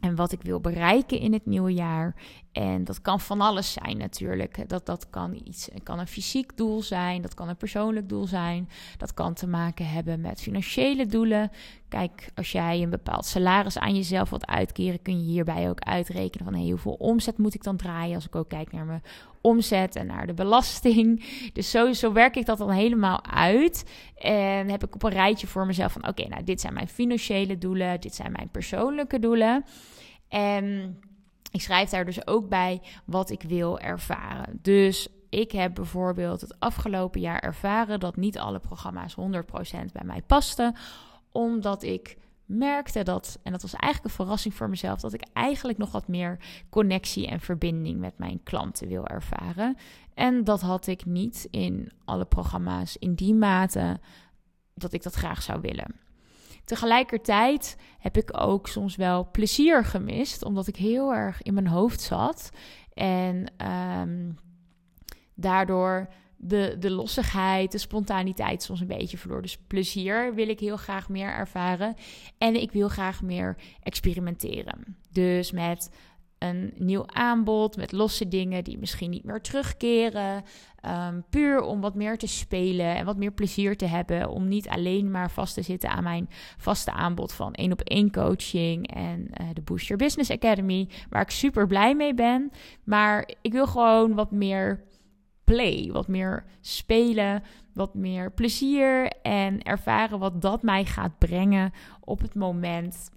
en 0.00 0.14
wat 0.14 0.32
ik 0.32 0.42
wil 0.42 0.60
bereiken 0.60 1.18
in 1.18 1.32
het 1.32 1.46
nieuwe 1.46 1.72
jaar. 1.72 2.14
En 2.54 2.84
dat 2.84 3.00
kan 3.00 3.20
van 3.20 3.40
alles 3.40 3.72
zijn 3.72 3.96
natuurlijk. 3.96 4.68
Dat, 4.68 4.86
dat 4.86 5.10
kan, 5.10 5.40
iets, 5.44 5.68
kan 5.82 5.98
een 5.98 6.06
fysiek 6.06 6.56
doel 6.56 6.82
zijn, 6.82 7.22
dat 7.22 7.34
kan 7.34 7.48
een 7.48 7.56
persoonlijk 7.56 8.08
doel 8.08 8.26
zijn. 8.26 8.68
Dat 8.96 9.14
kan 9.14 9.34
te 9.34 9.46
maken 9.46 9.88
hebben 9.88 10.20
met 10.20 10.40
financiële 10.40 11.06
doelen. 11.06 11.50
Kijk, 11.88 12.30
als 12.34 12.52
jij 12.52 12.82
een 12.82 12.90
bepaald 12.90 13.26
salaris 13.26 13.78
aan 13.78 13.94
jezelf 13.94 14.30
wilt 14.30 14.46
uitkeren, 14.46 15.02
kun 15.02 15.18
je 15.18 15.30
hierbij 15.30 15.68
ook 15.68 15.80
uitrekenen 15.80 16.44
van 16.44 16.54
hey, 16.54 16.68
hoeveel 16.70 16.92
omzet 16.92 17.38
moet 17.38 17.54
ik 17.54 17.62
dan 17.62 17.76
draaien. 17.76 18.14
Als 18.14 18.26
ik 18.26 18.36
ook 18.36 18.48
kijk 18.48 18.72
naar 18.72 18.84
mijn 18.84 19.02
omzet 19.40 19.96
en 19.96 20.06
naar 20.06 20.26
de 20.26 20.34
belasting. 20.34 21.24
Dus 21.52 21.70
zo, 21.70 21.92
zo 21.92 22.12
werk 22.12 22.36
ik 22.36 22.46
dat 22.46 22.58
dan 22.58 22.70
helemaal 22.70 23.24
uit. 23.24 23.84
En 24.16 24.68
heb 24.68 24.84
ik 24.84 24.94
op 24.94 25.02
een 25.02 25.10
rijtje 25.10 25.46
voor 25.46 25.66
mezelf 25.66 25.92
van 25.92 26.08
oké, 26.08 26.28
nou 26.28 26.44
dit 26.44 26.60
zijn 26.60 26.74
mijn 26.74 26.88
financiële 26.88 27.58
doelen, 27.58 28.00
dit 28.00 28.14
zijn 28.14 28.32
mijn 28.32 28.48
persoonlijke 28.50 29.18
doelen. 29.18 29.64
En 30.28 30.98
ik 31.54 31.60
schrijf 31.60 31.90
daar 31.90 32.04
dus 32.04 32.26
ook 32.26 32.48
bij 32.48 32.82
wat 33.04 33.30
ik 33.30 33.42
wil 33.42 33.78
ervaren. 33.78 34.58
Dus 34.62 35.08
ik 35.28 35.52
heb 35.52 35.74
bijvoorbeeld 35.74 36.40
het 36.40 36.60
afgelopen 36.60 37.20
jaar 37.20 37.38
ervaren 37.38 38.00
dat 38.00 38.16
niet 38.16 38.38
alle 38.38 38.58
programma's 38.58 39.16
100% 39.20 39.20
bij 39.92 40.04
mij 40.04 40.22
pasten, 40.22 40.74
omdat 41.32 41.82
ik 41.82 42.16
merkte 42.44 43.02
dat, 43.02 43.38
en 43.42 43.52
dat 43.52 43.62
was 43.62 43.74
eigenlijk 43.74 44.04
een 44.04 44.24
verrassing 44.24 44.54
voor 44.54 44.68
mezelf, 44.68 45.00
dat 45.00 45.12
ik 45.12 45.24
eigenlijk 45.32 45.78
nog 45.78 45.92
wat 45.92 46.08
meer 46.08 46.38
connectie 46.70 47.26
en 47.26 47.40
verbinding 47.40 47.98
met 47.98 48.18
mijn 48.18 48.42
klanten 48.42 48.88
wil 48.88 49.06
ervaren. 49.06 49.76
En 50.14 50.44
dat 50.44 50.60
had 50.60 50.86
ik 50.86 51.04
niet 51.04 51.48
in 51.50 51.92
alle 52.04 52.24
programma's 52.24 52.96
in 52.96 53.14
die 53.14 53.34
mate 53.34 54.00
dat 54.74 54.92
ik 54.92 55.02
dat 55.02 55.14
graag 55.14 55.42
zou 55.42 55.60
willen. 55.60 56.03
Tegelijkertijd 56.64 57.76
heb 57.98 58.16
ik 58.16 58.40
ook 58.40 58.68
soms 58.68 58.96
wel 58.96 59.30
plezier 59.30 59.84
gemist, 59.84 60.44
omdat 60.44 60.66
ik 60.66 60.76
heel 60.76 61.14
erg 61.14 61.42
in 61.42 61.54
mijn 61.54 61.66
hoofd 61.66 62.00
zat. 62.00 62.50
En 62.92 63.52
um, 64.00 64.38
daardoor 65.34 66.08
de, 66.36 66.76
de 66.78 66.90
lossigheid, 66.90 67.72
de 67.72 67.78
spontaniteit 67.78 68.62
soms 68.62 68.80
een 68.80 68.86
beetje 68.86 69.18
verloor. 69.18 69.42
Dus 69.42 69.58
plezier 69.66 70.34
wil 70.34 70.48
ik 70.48 70.60
heel 70.60 70.76
graag 70.76 71.08
meer 71.08 71.28
ervaren. 71.28 71.94
En 72.38 72.60
ik 72.62 72.72
wil 72.72 72.88
graag 72.88 73.22
meer 73.22 73.56
experimenteren. 73.82 74.96
Dus 75.10 75.52
met 75.52 75.90
een 76.44 76.72
nieuw 76.76 77.06
aanbod 77.06 77.76
met 77.76 77.92
losse 77.92 78.28
dingen 78.28 78.64
die 78.64 78.78
misschien 78.78 79.10
niet 79.10 79.24
meer 79.24 79.40
terugkeren. 79.40 80.42
Um, 81.08 81.24
puur 81.30 81.60
om 81.60 81.80
wat 81.80 81.94
meer 81.94 82.18
te 82.18 82.26
spelen 82.26 82.96
en 82.96 83.04
wat 83.04 83.16
meer 83.16 83.32
plezier 83.32 83.76
te 83.76 83.86
hebben. 83.86 84.28
Om 84.28 84.48
niet 84.48 84.68
alleen 84.68 85.10
maar 85.10 85.30
vast 85.30 85.54
te 85.54 85.62
zitten 85.62 85.90
aan 85.90 86.02
mijn 86.02 86.28
vaste 86.56 86.92
aanbod 86.92 87.32
van 87.32 87.52
één 87.52 87.72
op 87.72 87.80
één 87.80 88.10
coaching 88.10 88.94
en 88.94 89.20
uh, 89.20 89.46
de 89.52 89.62
Boost 89.62 89.86
Your 89.86 90.02
Business 90.02 90.30
Academy. 90.30 90.88
Waar 91.08 91.22
ik 91.22 91.30
super 91.30 91.66
blij 91.66 91.94
mee 91.94 92.14
ben. 92.14 92.50
Maar 92.84 93.30
ik 93.42 93.52
wil 93.52 93.66
gewoon 93.66 94.14
wat 94.14 94.30
meer 94.30 94.84
play, 95.44 95.90
wat 95.92 96.08
meer 96.08 96.44
spelen, 96.60 97.42
wat 97.74 97.94
meer 97.94 98.32
plezier 98.32 99.12
en 99.22 99.62
ervaren 99.62 100.18
wat 100.18 100.42
dat 100.42 100.62
mij 100.62 100.84
gaat 100.84 101.18
brengen 101.18 101.72
op 102.00 102.20
het 102.20 102.34
moment 102.34 103.10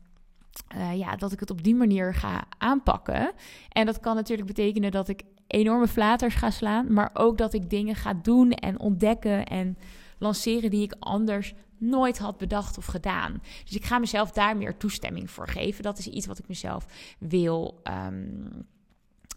uh, 0.76 0.98
ja, 0.98 1.16
dat 1.16 1.32
ik 1.32 1.40
het 1.40 1.52
op 1.52 1.64
die 1.64 1.76
manier 1.76 2.14
ga 2.14 2.44
aanpakken. 2.58 3.32
En 3.70 3.86
dat 3.86 4.00
kan 4.00 4.16
natuurlijk 4.16 4.48
betekenen 4.48 4.92
dat 4.92 5.08
ik 5.08 5.24
enorme 5.48 5.88
flaters 5.88 6.36
ga 6.36 6.52
slaan, 6.52 6.94
maar 6.94 7.10
ook 7.14 7.38
dat 7.38 7.54
ik 7.54 7.70
dingen 7.70 7.96
ga 7.96 8.14
doen 8.14 8.52
en 8.52 8.80
ontdekken 8.80 9.46
en 9.46 9.78
lanceren 10.18 10.70
die 10.70 10.84
ik 10.84 10.96
anders 11.00 11.54
nooit 11.78 12.18
had 12.18 12.38
bedacht 12.38 12.78
of 12.78 12.86
gedaan. 12.86 13.42
Dus 13.64 13.76
ik 13.76 13.86
ga 13.86 14.00
mezelf 14.00 14.32
daar 14.32 14.58
meer 14.58 14.78
toestemming 14.78 15.32
voor 15.32 15.48
geven. 15.48 15.84
Dat 15.84 15.98
is 15.98 16.08
iets 16.08 16.26
wat 16.26 16.40
ik 16.40 16.48
mezelf 16.48 16.86
wil, 17.20 17.82
um, 17.84 18.66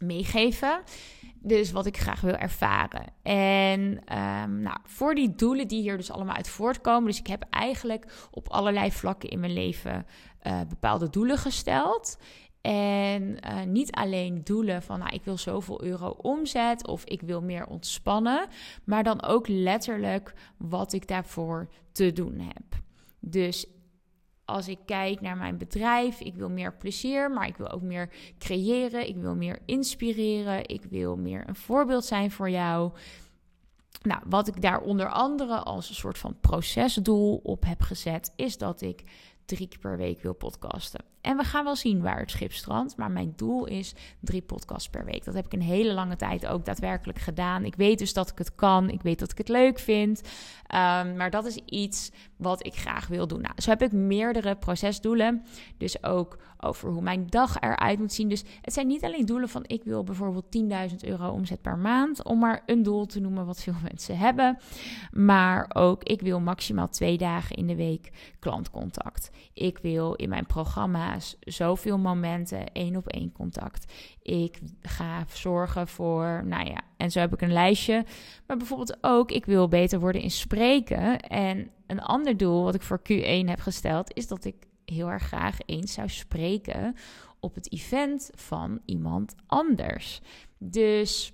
meegeven. 0.00 0.83
Dus 1.42 1.73
wat 1.73 1.87
ik 1.87 1.97
graag 1.97 2.21
wil 2.21 2.35
ervaren. 2.35 3.04
En 3.23 4.02
ehm, 4.04 4.61
nou, 4.62 4.76
voor 4.85 5.14
die 5.14 5.35
doelen 5.35 5.69
die 5.69 5.80
hier 5.80 5.97
dus 5.97 6.11
allemaal 6.11 6.37
uit 6.37 6.49
voortkomen. 6.49 7.04
Dus 7.04 7.19
ik 7.19 7.26
heb 7.26 7.45
eigenlijk 7.50 8.28
op 8.30 8.49
allerlei 8.49 8.92
vlakken 8.92 9.28
in 9.28 9.40
mijn 9.40 9.52
leven 9.52 10.07
uh, 10.42 10.61
bepaalde 10.69 11.11
doelen 11.11 11.38
gesteld. 11.38 12.19
En 12.61 13.23
uh, 13.23 13.62
niet 13.62 13.90
alleen 13.90 14.45
doelen 14.45 14.83
van 14.83 14.99
nou, 14.99 15.14
ik 15.14 15.25
wil 15.25 15.38
zoveel 15.38 15.83
euro 15.85 16.09
omzet 16.09 16.87
of 16.87 17.04
ik 17.04 17.21
wil 17.21 17.42
meer 17.42 17.66
ontspannen, 17.66 18.49
maar 18.85 19.02
dan 19.02 19.23
ook 19.23 19.49
letterlijk 19.49 20.35
wat 20.57 20.92
ik 20.92 21.09
daarvoor 21.09 21.69
te 21.92 22.12
doen 22.12 22.38
heb. 22.38 22.83
Dus 23.21 23.66
als 24.50 24.69
ik 24.69 24.78
kijk 24.85 25.21
naar 25.21 25.37
mijn 25.37 25.59
bedrijf, 25.59 26.21
ik 26.21 26.35
wil 26.35 26.50
meer 26.50 26.75
plezier, 26.75 27.30
maar 27.30 27.47
ik 27.47 27.57
wil 27.57 27.71
ook 27.71 27.83
meer 27.83 28.12
creëren, 28.38 29.09
ik 29.09 29.16
wil 29.16 29.35
meer 29.35 29.59
inspireren, 29.64 30.69
ik 30.69 30.85
wil 30.85 31.16
meer 31.16 31.49
een 31.49 31.57
voorbeeld 31.57 32.04
zijn 32.04 32.30
voor 32.30 32.50
jou. 32.50 32.92
Nou, 34.02 34.23
wat 34.26 34.49
ik 34.49 34.62
daar 34.62 34.80
onder 34.80 35.09
andere 35.09 35.59
als 35.59 35.88
een 35.88 35.95
soort 35.95 36.19
van 36.19 36.37
procesdoel 36.40 37.40
op 37.42 37.64
heb 37.64 37.83
gezet, 37.83 38.33
is 38.37 38.59
dat 38.59 38.80
ik 38.80 39.04
drie 39.45 39.69
keer 39.69 39.78
per 39.78 39.97
week 39.97 40.23
wil 40.23 40.35
podcasten. 40.35 41.04
En 41.20 41.36
we 41.36 41.44
gaan 41.44 41.64
wel 41.64 41.76
zien 41.76 42.02
waar 42.02 42.18
het 42.18 42.30
schip 42.30 42.52
strandt. 42.52 42.96
Maar 42.96 43.10
mijn 43.10 43.32
doel 43.36 43.66
is 43.66 43.94
drie 44.20 44.42
podcasts 44.42 44.88
per 44.88 45.04
week. 45.04 45.24
Dat 45.24 45.34
heb 45.34 45.46
ik 45.46 45.52
een 45.52 45.62
hele 45.62 45.92
lange 45.92 46.16
tijd 46.16 46.46
ook 46.46 46.64
daadwerkelijk 46.64 47.18
gedaan. 47.18 47.64
Ik 47.64 47.74
weet 47.74 47.98
dus 47.98 48.12
dat 48.12 48.30
ik 48.30 48.38
het 48.38 48.54
kan. 48.54 48.90
Ik 48.90 49.02
weet 49.02 49.18
dat 49.18 49.30
ik 49.30 49.38
het 49.38 49.48
leuk 49.48 49.78
vind. 49.78 50.22
Ehm, 50.66 51.16
maar 51.16 51.30
dat 51.30 51.46
is 51.46 51.56
iets 51.56 52.10
wat 52.36 52.66
ik 52.66 52.74
graag 52.74 53.06
wil 53.06 53.26
doen. 53.26 53.40
Nou, 53.40 53.54
zo 53.56 53.70
heb 53.70 53.82
ik 53.82 53.92
meerdere 53.92 54.56
procesdoelen. 54.56 55.44
Dus 55.78 56.02
ook 56.02 56.38
over 56.60 56.90
hoe 56.90 57.02
mijn 57.02 57.26
dag 57.26 57.60
eruit 57.60 57.98
moet 57.98 58.12
zien. 58.12 58.28
Dus 58.28 58.44
het 58.62 58.72
zijn 58.72 58.86
niet 58.86 59.04
alleen 59.04 59.26
doelen 59.26 59.48
van 59.48 59.64
ik 59.66 59.84
wil 59.84 60.04
bijvoorbeeld 60.04 60.50
10.000 60.90 60.96
euro 61.04 61.30
omzet 61.30 61.62
per 61.62 61.78
maand. 61.78 62.24
Om 62.24 62.38
maar 62.38 62.62
een 62.66 62.82
doel 62.82 63.06
te 63.06 63.20
noemen 63.20 63.46
wat 63.46 63.62
veel 63.62 63.74
mensen 63.90 64.18
hebben. 64.18 64.58
Maar 65.12 65.70
ook 65.74 66.02
ik 66.02 66.20
wil 66.20 66.40
maximaal 66.40 66.88
twee 66.88 67.18
dagen 67.18 67.56
in 67.56 67.66
de 67.66 67.76
week 67.76 68.10
klantcontact. 68.38 69.30
Ik 69.54 69.78
wil 69.78 70.14
in 70.14 70.28
mijn 70.28 70.46
zoveel 71.40 71.98
momenten 71.98 72.72
één 72.72 72.96
op 72.96 73.08
één 73.08 73.32
contact. 73.32 73.92
Ik 74.22 74.58
ga 74.82 75.24
zorgen 75.32 75.88
voor, 75.88 76.42
nou 76.46 76.68
ja, 76.68 76.80
en 76.96 77.10
zo 77.10 77.18
heb 77.18 77.32
ik 77.32 77.42
een 77.42 77.52
lijstje. 77.52 78.04
Maar 78.46 78.56
bijvoorbeeld 78.56 78.98
ook, 79.00 79.30
ik 79.30 79.44
wil 79.44 79.68
beter 79.68 80.00
worden 80.00 80.22
in 80.22 80.30
spreken. 80.30 81.20
En 81.20 81.70
een 81.86 82.00
ander 82.00 82.36
doel 82.36 82.64
wat 82.64 82.74
ik 82.74 82.82
voor 82.82 83.00
Q1 83.00 83.44
heb 83.44 83.60
gesteld, 83.60 84.16
is 84.16 84.26
dat 84.26 84.44
ik 84.44 84.54
heel 84.84 85.10
erg 85.10 85.22
graag 85.22 85.58
eens 85.66 85.92
zou 85.92 86.08
spreken 86.08 86.94
op 87.40 87.54
het 87.54 87.72
event 87.72 88.30
van 88.34 88.80
iemand 88.84 89.34
anders. 89.46 90.20
Dus 90.58 91.32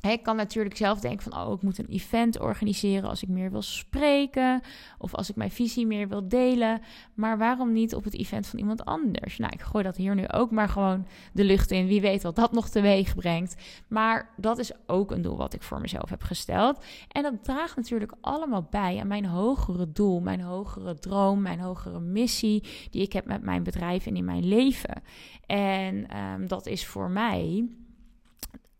ik 0.00 0.22
kan 0.22 0.36
natuurlijk 0.36 0.76
zelf 0.76 1.00
denken 1.00 1.30
van, 1.30 1.46
oh, 1.46 1.52
ik 1.52 1.62
moet 1.62 1.78
een 1.78 1.86
event 1.86 2.40
organiseren 2.40 3.08
als 3.08 3.22
ik 3.22 3.28
meer 3.28 3.50
wil 3.50 3.62
spreken 3.62 4.60
of 4.98 5.14
als 5.14 5.30
ik 5.30 5.36
mijn 5.36 5.50
visie 5.50 5.86
meer 5.86 6.08
wil 6.08 6.28
delen. 6.28 6.80
Maar 7.14 7.38
waarom 7.38 7.72
niet 7.72 7.94
op 7.94 8.04
het 8.04 8.14
event 8.14 8.46
van 8.46 8.58
iemand 8.58 8.84
anders? 8.84 9.38
Nou, 9.38 9.52
ik 9.52 9.60
gooi 9.60 9.84
dat 9.84 9.96
hier 9.96 10.14
nu 10.14 10.28
ook 10.28 10.50
maar 10.50 10.68
gewoon 10.68 11.06
de 11.32 11.44
lucht 11.44 11.70
in. 11.70 11.86
Wie 11.86 12.00
weet 12.00 12.22
wat 12.22 12.36
dat 12.36 12.52
nog 12.52 12.68
teweeg 12.68 13.14
brengt. 13.14 13.56
Maar 13.88 14.34
dat 14.36 14.58
is 14.58 14.72
ook 14.86 15.10
een 15.10 15.22
doel 15.22 15.36
wat 15.36 15.54
ik 15.54 15.62
voor 15.62 15.80
mezelf 15.80 16.10
heb 16.10 16.22
gesteld. 16.22 16.84
En 17.08 17.22
dat 17.22 17.44
draagt 17.44 17.76
natuurlijk 17.76 18.12
allemaal 18.20 18.66
bij 18.70 18.98
aan 19.00 19.06
mijn 19.06 19.26
hogere 19.26 19.92
doel, 19.92 20.20
mijn 20.20 20.40
hogere 20.40 20.98
droom, 20.98 21.42
mijn 21.42 21.60
hogere 21.60 22.00
missie 22.00 22.62
die 22.90 23.02
ik 23.02 23.12
heb 23.12 23.26
met 23.26 23.42
mijn 23.42 23.62
bedrijf 23.62 24.06
en 24.06 24.16
in 24.16 24.24
mijn 24.24 24.48
leven. 24.48 25.02
En 25.46 26.16
um, 26.16 26.48
dat 26.48 26.66
is 26.66 26.86
voor 26.86 27.10
mij 27.10 27.68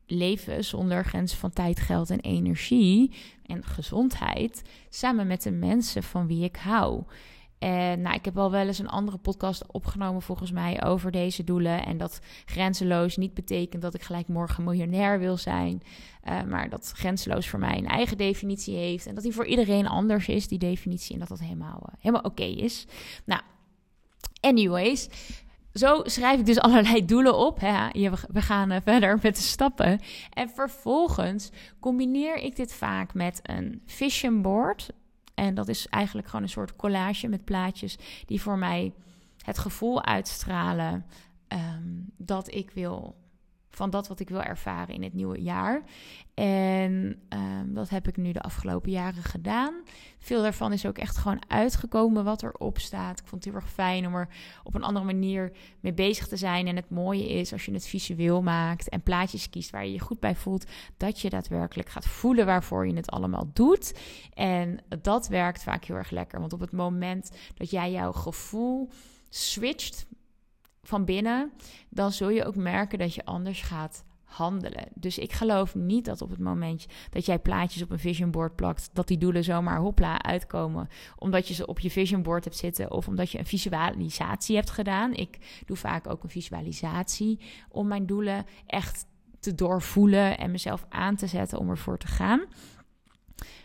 leven 0.06 0.64
zonder 0.64 1.04
grenzen 1.04 1.38
van 1.38 1.52
tijd, 1.52 1.80
geld 1.80 2.10
en 2.10 2.20
energie 2.20 3.12
en 3.46 3.64
gezondheid 3.64 4.62
samen 4.88 5.26
met 5.26 5.42
de 5.42 5.50
mensen 5.50 6.02
van 6.02 6.26
wie 6.26 6.44
ik 6.44 6.56
hou. 6.56 7.04
En 7.58 8.00
nou, 8.00 8.14
ik 8.14 8.24
heb 8.24 8.38
al 8.38 8.50
wel 8.50 8.66
eens 8.66 8.78
een 8.78 8.88
andere 8.88 9.18
podcast 9.18 9.72
opgenomen 9.72 10.22
volgens 10.22 10.50
mij 10.50 10.84
over 10.84 11.10
deze 11.10 11.44
doelen. 11.44 11.86
En 11.86 11.98
dat 11.98 12.20
grenzeloos 12.44 13.16
niet 13.16 13.34
betekent 13.34 13.82
dat 13.82 13.94
ik 13.94 14.02
gelijk 14.02 14.28
morgen 14.28 14.64
miljonair 14.64 15.18
wil 15.18 15.36
zijn. 15.36 15.82
Uh, 16.24 16.42
maar 16.42 16.68
dat 16.68 16.92
grenzeloos 16.96 17.48
voor 17.48 17.58
mij 17.58 17.78
een 17.78 17.86
eigen 17.86 18.16
definitie 18.16 18.76
heeft. 18.76 19.06
En 19.06 19.14
dat 19.14 19.22
die 19.22 19.32
voor 19.32 19.46
iedereen 19.46 19.86
anders 19.86 20.28
is, 20.28 20.48
die 20.48 20.58
definitie. 20.58 21.12
En 21.12 21.18
dat 21.18 21.28
dat 21.28 21.40
helemaal, 21.40 21.82
uh, 21.88 21.94
helemaal 21.98 22.22
oké 22.22 22.44
is. 22.44 22.86
Nou, 23.24 23.42
anyways 24.40 25.08
zo 25.78 26.00
schrijf 26.04 26.38
ik 26.38 26.46
dus 26.46 26.60
allerlei 26.66 27.04
doelen 27.04 27.36
op. 27.36 27.60
Hè. 27.60 27.88
We 28.28 28.42
gaan 28.42 28.70
eh, 28.70 28.80
verder 28.84 29.18
met 29.22 29.36
de 29.36 29.42
stappen. 29.42 30.00
En 30.32 30.50
vervolgens 30.50 31.50
combineer 31.80 32.36
ik 32.36 32.56
dit 32.56 32.74
vaak 32.74 33.14
met 33.14 33.40
een 33.42 33.82
vision 33.86 34.42
board. 34.42 34.90
En 35.34 35.54
dat 35.54 35.68
is 35.68 35.88
eigenlijk 35.88 36.28
gewoon 36.28 36.42
een 36.42 36.50
soort 36.50 36.76
collage 36.76 37.28
met 37.28 37.44
plaatjes 37.44 37.98
die 38.26 38.42
voor 38.42 38.58
mij 38.58 38.92
het 39.44 39.58
gevoel 39.58 40.04
uitstralen 40.04 41.06
um, 41.48 42.12
dat 42.16 42.54
ik 42.54 42.70
wil 42.70 43.16
van 43.76 43.90
dat 43.90 44.08
wat 44.08 44.20
ik 44.20 44.28
wil 44.28 44.42
ervaren 44.42 44.94
in 44.94 45.02
het 45.02 45.14
nieuwe 45.14 45.42
jaar. 45.42 45.82
En 46.34 47.22
um, 47.28 47.74
dat 47.74 47.88
heb 47.88 48.08
ik 48.08 48.16
nu 48.16 48.32
de 48.32 48.40
afgelopen 48.40 48.90
jaren 48.90 49.22
gedaan. 49.22 49.74
Veel 50.18 50.42
daarvan 50.42 50.72
is 50.72 50.86
ook 50.86 50.98
echt 50.98 51.16
gewoon 51.16 51.42
uitgekomen 51.48 52.24
wat 52.24 52.42
erop 52.42 52.78
staat. 52.78 53.20
Ik 53.20 53.26
vond 53.26 53.44
het 53.44 53.52
heel 53.52 53.62
erg 53.62 53.72
fijn 53.72 54.06
om 54.06 54.14
er 54.14 54.28
op 54.64 54.74
een 54.74 54.82
andere 54.82 55.04
manier 55.04 55.52
mee 55.80 55.92
bezig 55.92 56.28
te 56.28 56.36
zijn. 56.36 56.66
En 56.66 56.76
het 56.76 56.90
mooie 56.90 57.28
is 57.28 57.52
als 57.52 57.64
je 57.64 57.72
het 57.72 57.86
visueel 57.86 58.42
maakt 58.42 58.88
en 58.88 59.02
plaatjes 59.02 59.50
kiest 59.50 59.70
waar 59.70 59.86
je 59.86 59.92
je 59.92 60.00
goed 60.00 60.20
bij 60.20 60.34
voelt, 60.34 60.70
dat 60.96 61.20
je 61.20 61.30
daadwerkelijk 61.30 61.88
gaat 61.88 62.06
voelen 62.06 62.46
waarvoor 62.46 62.86
je 62.86 62.94
het 62.94 63.10
allemaal 63.10 63.50
doet. 63.52 63.98
En 64.32 64.78
dat 65.00 65.28
werkt 65.28 65.62
vaak 65.62 65.84
heel 65.84 65.96
erg 65.96 66.10
lekker. 66.10 66.40
Want 66.40 66.52
op 66.52 66.60
het 66.60 66.72
moment 66.72 67.30
dat 67.54 67.70
jij 67.70 67.90
jouw 67.90 68.12
gevoel 68.12 68.90
switcht 69.28 70.06
van 70.86 71.04
binnen, 71.04 71.52
dan 71.88 72.12
zul 72.12 72.28
je 72.28 72.44
ook 72.44 72.56
merken 72.56 72.98
dat 72.98 73.14
je 73.14 73.24
anders 73.24 73.62
gaat 73.62 74.04
handelen. 74.26 74.88
Dus 74.94 75.18
ik 75.18 75.32
geloof 75.32 75.74
niet 75.74 76.04
dat 76.04 76.22
op 76.22 76.30
het 76.30 76.38
moment 76.38 76.86
dat 77.10 77.26
jij 77.26 77.38
plaatjes 77.38 77.82
op 77.82 77.90
een 77.90 77.98
vision 77.98 78.30
board 78.30 78.56
plakt, 78.56 78.90
dat 78.92 79.08
die 79.08 79.18
doelen 79.18 79.44
zomaar 79.44 79.78
hopla 79.78 80.22
uitkomen, 80.22 80.88
omdat 81.18 81.48
je 81.48 81.54
ze 81.54 81.66
op 81.66 81.80
je 81.80 81.90
vision 81.90 82.22
board 82.22 82.44
hebt 82.44 82.56
zitten 82.56 82.90
of 82.90 83.08
omdat 83.08 83.30
je 83.30 83.38
een 83.38 83.46
visualisatie 83.46 84.56
hebt 84.56 84.70
gedaan. 84.70 85.14
Ik 85.14 85.62
doe 85.66 85.76
vaak 85.76 86.08
ook 86.08 86.22
een 86.22 86.30
visualisatie 86.30 87.40
om 87.68 87.86
mijn 87.86 88.06
doelen 88.06 88.46
echt 88.66 89.06
te 89.40 89.54
doorvoelen 89.54 90.38
en 90.38 90.50
mezelf 90.50 90.86
aan 90.88 91.16
te 91.16 91.26
zetten 91.26 91.58
om 91.58 91.70
ervoor 91.70 91.98
te 91.98 92.06
gaan. 92.06 92.44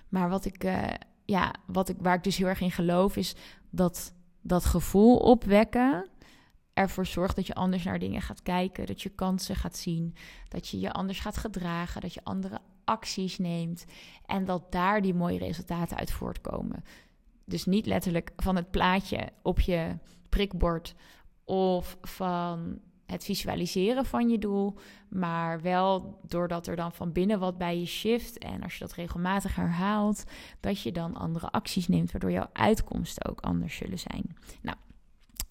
Maar 0.10 0.30
wat 0.30 0.46
ik, 0.46 0.64
uh, 0.64 0.88
ja, 1.26 1.54
wat 1.66 1.90
ik, 1.90 1.96
waar 2.00 2.16
ik 2.16 2.24
dus 2.24 2.38
heel 2.38 2.48
erg 2.48 2.62
in 2.62 2.72
geloof, 2.72 3.16
is 3.16 3.36
dat 3.70 4.14
dat 4.42 4.66
gevoel 4.66 5.18
opwekken 5.18 6.11
ervoor 6.82 7.06
zorgt 7.06 7.36
dat 7.36 7.48
je 7.48 7.54
anders 7.54 7.84
naar 7.84 8.00
dingen 8.00 8.22
gaat 8.22 8.42
kijken, 8.42 8.86
dat 8.86 9.02
je 9.02 9.10
kansen 9.10 9.56
gaat 9.56 9.78
zien, 9.78 10.16
dat 10.48 10.68
je 10.68 10.80
je 10.80 10.92
anders 10.92 11.20
gaat 11.20 11.38
gedragen, 11.38 12.02
dat 12.02 12.14
je 12.14 12.24
andere 12.24 12.60
acties 12.84 13.38
neemt 13.38 13.86
en 14.26 14.46
dat 14.46 14.72
daar 14.72 15.02
die 15.02 15.14
mooie 15.14 15.38
resultaten 15.38 15.98
uit 15.98 16.12
voortkomen. 16.12 16.84
Dus 17.46 17.66
niet 17.66 17.86
letterlijk 17.86 18.32
van 18.36 18.56
het 18.56 18.72
plaatje 18.72 19.30
op 19.42 19.60
je 19.60 19.98
prikbord 20.30 20.96
of 21.46 21.98
van 22.02 22.80
het 23.06 23.24
visualiseren 23.24 24.06
van 24.06 24.30
je 24.30 24.38
doel, 24.38 24.76
maar 25.10 25.62
wel 25.62 26.20
doordat 26.28 26.68
er 26.68 26.76
dan 26.76 26.92
van 26.92 27.12
binnen 27.12 27.40
wat 27.40 27.58
bij 27.58 27.80
je 27.80 27.86
shift 27.86 28.38
en 28.38 28.64
als 28.64 28.74
je 28.74 28.80
dat 28.80 28.94
regelmatig 28.94 29.56
herhaalt, 29.56 30.24
dat 30.60 30.82
je 30.82 30.92
dan 30.92 31.16
andere 31.16 31.52
acties 31.52 31.88
neemt, 31.88 32.12
waardoor 32.12 32.32
jouw 32.32 32.50
uitkomsten 32.54 33.30
ook 33.30 33.42
anders 33.42 33.76
zullen 33.76 34.00
zijn. 34.00 34.36
Nou, 34.62 34.78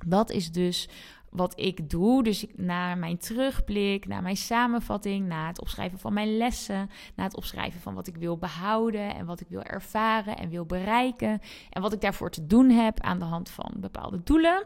dat 0.06 0.30
is 0.30 0.52
dus 0.52 0.88
wat 1.30 1.60
ik 1.60 1.90
doe. 1.90 2.22
Dus 2.22 2.46
na 2.56 2.94
mijn 2.94 3.18
terugblik, 3.18 4.06
na 4.06 4.20
mijn 4.20 4.36
samenvatting, 4.36 5.26
na 5.26 5.46
het 5.46 5.60
opschrijven 5.60 5.98
van 5.98 6.12
mijn 6.12 6.36
lessen, 6.36 6.90
na 7.14 7.24
het 7.24 7.36
opschrijven 7.36 7.80
van 7.80 7.94
wat 7.94 8.06
ik 8.06 8.16
wil 8.16 8.36
behouden 8.36 9.14
en 9.14 9.26
wat 9.26 9.40
ik 9.40 9.48
wil 9.48 9.62
ervaren 9.62 10.36
en 10.36 10.48
wil 10.50 10.64
bereiken 10.64 11.40
en 11.70 11.82
wat 11.82 11.92
ik 11.92 12.00
daarvoor 12.00 12.30
te 12.30 12.46
doen 12.46 12.70
heb 12.70 13.00
aan 13.00 13.18
de 13.18 13.24
hand 13.24 13.50
van 13.50 13.72
bepaalde 13.76 14.22
doelen. 14.22 14.64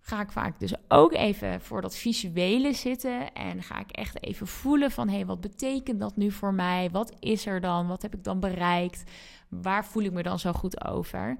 Ga 0.00 0.20
ik 0.20 0.32
vaak 0.32 0.58
dus 0.58 0.72
ook 0.88 1.12
even 1.12 1.60
voor 1.60 1.80
dat 1.80 1.96
visuele 1.96 2.72
zitten 2.72 3.32
en 3.32 3.62
ga 3.62 3.80
ik 3.80 3.90
echt 3.90 4.22
even 4.22 4.46
voelen 4.46 4.90
van 4.90 5.08
hé, 5.08 5.14
hey, 5.14 5.26
wat 5.26 5.40
betekent 5.40 6.00
dat 6.00 6.16
nu 6.16 6.30
voor 6.30 6.54
mij? 6.54 6.90
Wat 6.90 7.12
is 7.18 7.46
er 7.46 7.60
dan? 7.60 7.86
Wat 7.86 8.02
heb 8.02 8.14
ik 8.14 8.24
dan 8.24 8.40
bereikt? 8.40 9.04
Waar 9.48 9.84
voel 9.84 10.02
ik 10.02 10.12
me 10.12 10.22
dan 10.22 10.38
zo 10.38 10.52
goed 10.52 10.84
over? 10.84 11.36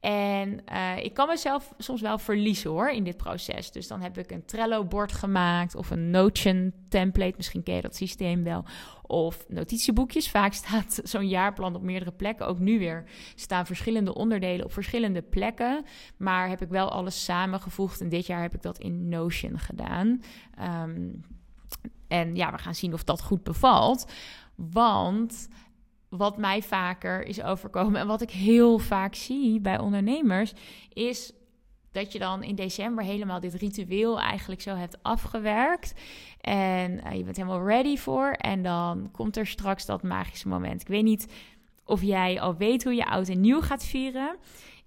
En 0.00 0.60
uh, 0.72 0.96
ik 1.04 1.14
kan 1.14 1.28
mezelf 1.28 1.72
soms 1.78 2.00
wel 2.00 2.18
verliezen 2.18 2.70
hoor 2.70 2.90
in 2.90 3.04
dit 3.04 3.16
proces. 3.16 3.70
Dus 3.70 3.88
dan 3.88 4.00
heb 4.00 4.18
ik 4.18 4.30
een 4.30 4.44
Trello-bord 4.44 5.12
gemaakt 5.12 5.74
of 5.74 5.90
een 5.90 6.10
Notion-template. 6.10 7.34
Misschien 7.36 7.62
ken 7.62 7.74
je 7.74 7.80
dat 7.80 7.96
systeem 7.96 8.44
wel. 8.44 8.64
Of 9.02 9.44
notitieboekjes. 9.48 10.30
Vaak 10.30 10.52
staat 10.52 11.00
zo'n 11.12 11.28
jaarplan 11.28 11.74
op 11.74 11.82
meerdere 11.82 12.12
plekken. 12.12 12.46
Ook 12.46 12.58
nu 12.58 12.78
weer 12.78 13.04
staan 13.34 13.66
verschillende 13.66 14.14
onderdelen 14.14 14.64
op 14.64 14.72
verschillende 14.72 15.22
plekken. 15.22 15.84
Maar 16.16 16.48
heb 16.48 16.62
ik 16.62 16.68
wel 16.68 16.90
alles 16.90 17.24
samengevoegd. 17.24 18.00
En 18.00 18.08
dit 18.08 18.26
jaar 18.26 18.42
heb 18.42 18.54
ik 18.54 18.62
dat 18.62 18.78
in 18.78 19.08
Notion 19.08 19.58
gedaan. 19.58 20.22
Um, 20.84 21.24
En 22.08 22.36
ja, 22.36 22.52
we 22.52 22.58
gaan 22.58 22.74
zien 22.74 22.92
of 22.92 23.04
dat 23.04 23.22
goed 23.22 23.42
bevalt. 23.42 24.12
Want 24.54 25.48
wat 26.10 26.38
mij 26.38 26.62
vaker 26.62 27.22
is 27.26 27.42
overkomen 27.42 28.00
en 28.00 28.06
wat 28.06 28.20
ik 28.20 28.30
heel 28.30 28.78
vaak 28.78 29.14
zie 29.14 29.60
bij 29.60 29.78
ondernemers, 29.78 30.52
is 30.92 31.32
dat 31.92 32.12
je 32.12 32.18
dan 32.18 32.42
in 32.42 32.54
december 32.54 33.04
helemaal 33.04 33.40
dit 33.40 33.54
ritueel 33.54 34.20
eigenlijk 34.20 34.60
zo 34.60 34.74
hebt 34.74 34.98
afgewerkt. 35.02 35.94
En 36.40 36.90
uh, 36.92 37.16
je 37.16 37.24
bent 37.24 37.36
helemaal 37.36 37.66
ready 37.66 37.96
voor. 37.96 38.30
En 38.30 38.62
dan 38.62 39.08
komt 39.12 39.36
er 39.36 39.46
straks 39.46 39.86
dat 39.86 40.02
magische 40.02 40.48
moment. 40.48 40.80
Ik 40.80 40.88
weet 40.88 41.04
niet 41.04 41.32
of 41.84 42.02
jij 42.02 42.40
al 42.40 42.56
weet 42.56 42.84
hoe 42.84 42.94
je 42.94 43.06
oud 43.06 43.28
en 43.28 43.40
nieuw 43.40 43.60
gaat 43.60 43.84
vieren. 43.84 44.36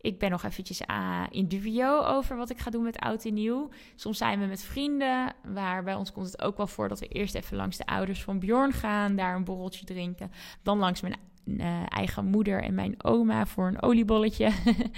Ik 0.03 0.19
ben 0.19 0.29
nog 0.29 0.43
eventjes 0.43 0.81
uh, 0.81 1.23
in 1.29 1.47
dubio 1.47 2.01
over 2.01 2.37
wat 2.37 2.49
ik 2.49 2.59
ga 2.59 2.69
doen 2.69 2.83
met 2.83 2.99
oud 2.99 3.25
en 3.25 3.33
nieuw. 3.33 3.69
Soms 3.95 4.17
zijn 4.17 4.39
we 4.39 4.45
met 4.45 4.63
vrienden, 4.63 5.33
waar 5.43 5.83
bij 5.83 5.95
ons 5.95 6.11
komt 6.11 6.25
het 6.25 6.41
ook 6.41 6.57
wel 6.57 6.67
voor 6.67 6.89
dat 6.89 6.99
we 6.99 7.07
eerst 7.07 7.35
even 7.35 7.57
langs 7.57 7.77
de 7.77 7.85
ouders 7.85 8.23
van 8.23 8.39
Bjorn 8.39 8.71
gaan, 8.71 9.15
daar 9.15 9.35
een 9.35 9.43
borreltje 9.43 9.85
drinken. 9.85 10.31
Dan 10.63 10.77
langs 10.77 11.01
mijn 11.01 11.15
uh, 11.45 11.83
eigen 11.87 12.25
moeder 12.25 12.63
en 12.63 12.73
mijn 12.73 13.03
oma 13.03 13.45
voor 13.45 13.67
een 13.67 13.81
oliebolletje. 13.81 14.51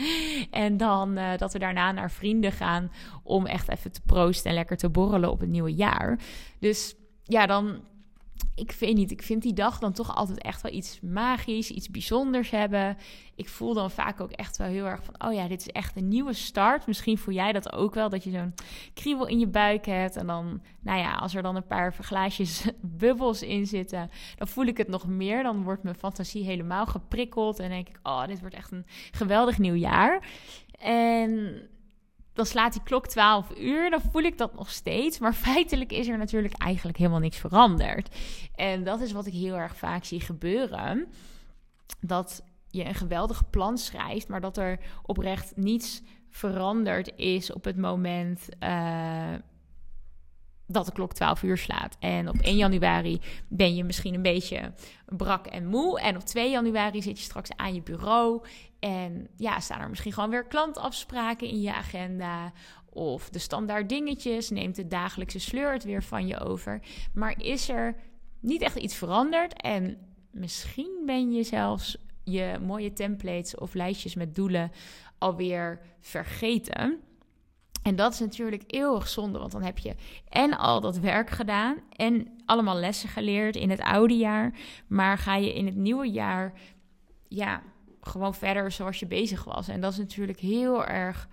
en 0.52 0.78
dan 0.78 1.18
uh, 1.18 1.38
dat 1.38 1.54
we 1.54 1.60
daarna 1.60 1.92
naar 1.92 2.12
vrienden 2.12 2.52
gaan 2.52 2.92
om 3.24 3.46
echt 3.46 3.70
even 3.70 3.92
te 3.92 4.02
proosten 4.06 4.50
en 4.50 4.56
lekker 4.56 4.78
te 4.78 4.90
borrelen 4.90 5.32
op 5.32 5.40
het 5.40 5.50
nieuwe 5.50 5.74
jaar. 5.74 6.20
Dus 6.60 6.96
ja, 7.24 7.46
dan 7.46 7.82
ik 8.56 8.72
weet 8.72 8.96
niet, 8.96 9.12
ik 9.12 9.22
vind 9.22 9.42
die 9.42 9.54
dag 9.54 9.80
dan 9.80 9.94
toch 9.94 10.16
altijd 10.16 10.42
echt 10.42 10.62
wel 10.62 10.72
iets 10.72 11.00
magisch, 11.02 11.70
iets 11.70 11.90
bijzonders 11.90 12.50
hebben. 12.50 12.98
Ik 13.36 13.50
voel 13.50 13.74
dan 13.74 13.92
vaak 13.92 14.22
ook 14.22 14.32
echt 14.32 14.58
wel 14.58 14.68
heel 14.68 14.86
erg 14.86 15.04
van, 15.04 15.28
oh 15.28 15.34
ja, 15.34 15.48
dit 15.48 15.60
is 15.60 15.68
echt 15.68 15.98
een 15.98 16.08
nieuwe 16.08 16.34
start. 16.34 16.88
Misschien 16.88 17.18
voel 17.18 17.34
jij 17.34 17.52
dat 17.52 17.74
ook 17.74 17.94
wel, 17.94 18.10
dat 18.10 18.24
je 18.24 18.32
zo'n 18.32 18.54
kriebel 18.94 19.28
in 19.28 19.40
je 19.40 19.48
buik 19.48 19.86
hebt. 19.86 20.16
En 20.16 20.28
dan, 20.28 20.62
nou 20.80 21.00
ja, 21.00 21.14
als 21.14 21.36
er 21.36 21.42
dan 21.42 21.56
een 21.56 21.68
paar 21.68 21.94
glaasjes 21.94 22.66
bubbels 22.82 23.42
in 23.42 23.68
zitten, 23.68 24.10
dan 24.38 24.48
voel 24.48 24.66
ik 24.66 24.78
het 24.78 24.88
nog 24.88 25.08
meer. 25.08 25.44
Dan 25.44 25.64
wordt 25.64 25.84
mijn 25.84 25.96
fantasie 25.96 26.44
helemaal 26.44 26.86
geprikkeld 26.86 27.60
en 27.60 27.70
denk 27.70 27.90
ik, 27.90 28.00
oh, 28.04 28.28
dit 28.28 28.40
wordt 28.40 28.56
echt 28.56 28.72
een 28.72 28.86
geweldig 29.12 29.58
nieuw 29.58 29.76
jaar. 29.76 30.28
En 30.80 31.62
dan 32.36 32.46
slaat 32.46 32.74
die 32.74 32.84
klok 32.84 33.08
12 33.08 33.58
uur, 33.58 33.90
dan 33.90 34.02
voel 34.12 34.22
ik 34.22 34.38
dat 34.38 34.56
nog 34.56 34.70
steeds. 34.70 35.20
Maar 35.20 35.34
feitelijk 35.34 35.92
is 35.92 36.08
er 36.08 36.18
natuurlijk 36.18 36.58
eigenlijk 36.58 36.98
helemaal 36.98 37.20
niks 37.20 37.38
veranderd. 37.38 38.16
En 38.56 38.84
dat 38.84 39.02
is 39.02 39.12
wat 39.12 39.26
ik 39.26 39.34
heel 39.34 39.56
erg 39.56 39.76
vaak 39.76 40.04
zie 40.04 40.22
gebeuren. 40.22 41.08
Dat 42.00 42.44
je 42.68 42.86
een 42.86 42.96
geweldig 42.96 43.50
plan 43.50 43.78
schrijft, 43.78 44.28
maar 44.28 44.42
dat 44.42 44.58
er 44.58 44.80
oprecht 45.04 45.54
niets 45.56 46.02
veranderd 46.30 47.12
is 47.16 47.54
op 47.54 47.64
het 47.64 47.78
moment. 47.78 48.48
Uh, 48.60 49.34
dat 50.68 50.86
de 50.86 50.92
klok 50.92 51.14
12 51.14 51.44
uur 51.44 51.58
slaat. 51.58 51.96
En 52.00 52.30
op 52.30 52.36
1 52.36 52.58
januari 52.58 53.22
ben 53.48 53.76
je 53.76 53.84
misschien 53.84 54.14
een 54.14 54.22
beetje 54.22 54.74
brak 55.06 55.46
en 55.46 55.66
moe. 55.66 56.00
En 56.00 56.16
op 56.16 56.22
2 56.22 56.50
januari 56.50 57.02
zit 57.02 57.18
je 57.18 57.24
straks 57.24 57.50
aan 57.56 57.74
je 57.74 57.82
bureau. 57.82 58.44
En 58.86 59.28
ja, 59.36 59.60
staan 59.60 59.82
er 59.82 59.90
misschien 59.90 60.14
gewoon 60.14 60.30
weer 60.30 60.46
klantafspraken 60.46 61.48
in 61.48 61.62
je 61.62 61.74
agenda. 61.74 62.52
Of 62.90 63.30
de 63.30 63.40
standaard 63.40 63.90
dingetjes. 63.90 64.50
Neemt 64.50 64.76
de 64.76 64.88
dagelijkse 64.88 65.40
sleur 65.40 65.72
het 65.74 65.84
weer 65.84 66.04
van 66.04 66.28
je 66.28 66.40
over. 66.40 66.82
Maar 67.14 67.42
is 67.42 67.70
er 67.70 67.96
niet 68.40 68.62
echt 68.62 68.76
iets 68.76 68.96
veranderd? 68.96 69.62
En 69.62 69.98
misschien 70.32 71.04
ben 71.06 71.32
je 71.32 71.44
zelfs 71.44 71.98
je 72.24 72.60
mooie 72.62 72.94
templates 72.94 73.56
of 73.56 73.74
lijstjes 73.74 74.16
met 74.16 74.36
doelen 74.36 74.72
alweer 75.18 75.80
vergeten. 76.00 77.00
En 77.84 77.96
dat 77.96 78.14
is 78.14 78.20
natuurlijk 78.20 78.64
eeuwig 78.68 79.08
zonde, 79.08 79.40
want 79.40 79.52
dan 79.52 79.64
heb 79.64 79.78
je 79.78 79.96
en 80.30 80.58
al 80.58 80.82
dat 80.82 80.98
werk 80.98 81.30
gedaan 81.30 81.78
en 81.90 82.28
allemaal 82.46 82.76
lessen 82.76 83.10
geleerd 83.10 83.56
in 83.56 83.70
het 83.70 83.82
oude 83.82 84.18
jaar. 84.18 84.58
Maar 84.88 85.18
ga 85.18 85.36
je 85.36 85.54
in 85.54 85.66
het 85.66 85.76
nieuwe 85.76 86.12
jaar, 86.12 86.54
ja, 87.28 87.64
gewoon 88.08 88.36
verder 88.36 88.72
zoals 88.72 89.00
je 89.00 89.08
bezig 89.08 89.44
was. 89.44 89.68
En 89.68 89.82
dat 89.82 89.92
is 89.92 89.98
natuurlijk 89.98 90.40
heel 90.40 90.86
erg 90.86 91.28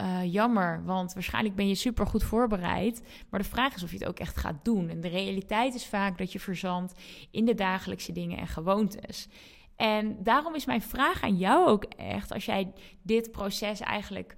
uh, 0.00 0.32
jammer, 0.32 0.84
want 0.84 1.12
waarschijnlijk 1.12 1.54
ben 1.54 1.68
je 1.68 1.74
super 1.74 2.06
goed 2.06 2.22
voorbereid. 2.22 3.02
Maar 3.30 3.40
de 3.40 3.48
vraag 3.48 3.74
is 3.74 3.82
of 3.82 3.90
je 3.90 3.98
het 3.98 4.08
ook 4.08 4.18
echt 4.18 4.36
gaat 4.36 4.64
doen. 4.64 4.88
En 4.88 5.00
de 5.00 5.08
realiteit 5.08 5.74
is 5.74 5.86
vaak 5.86 6.18
dat 6.18 6.32
je 6.32 6.40
verzandt 6.40 6.92
in 7.30 7.44
de 7.44 7.54
dagelijkse 7.54 8.12
dingen 8.12 8.38
en 8.38 8.46
gewoontes. 8.46 9.28
En 9.76 10.22
daarom 10.22 10.54
is 10.54 10.66
mijn 10.66 10.82
vraag 10.82 11.22
aan 11.22 11.36
jou 11.36 11.68
ook 11.68 11.84
echt, 11.84 12.32
als 12.32 12.44
jij 12.44 12.72
dit 13.02 13.32
proces 13.32 13.80
eigenlijk 13.80 14.34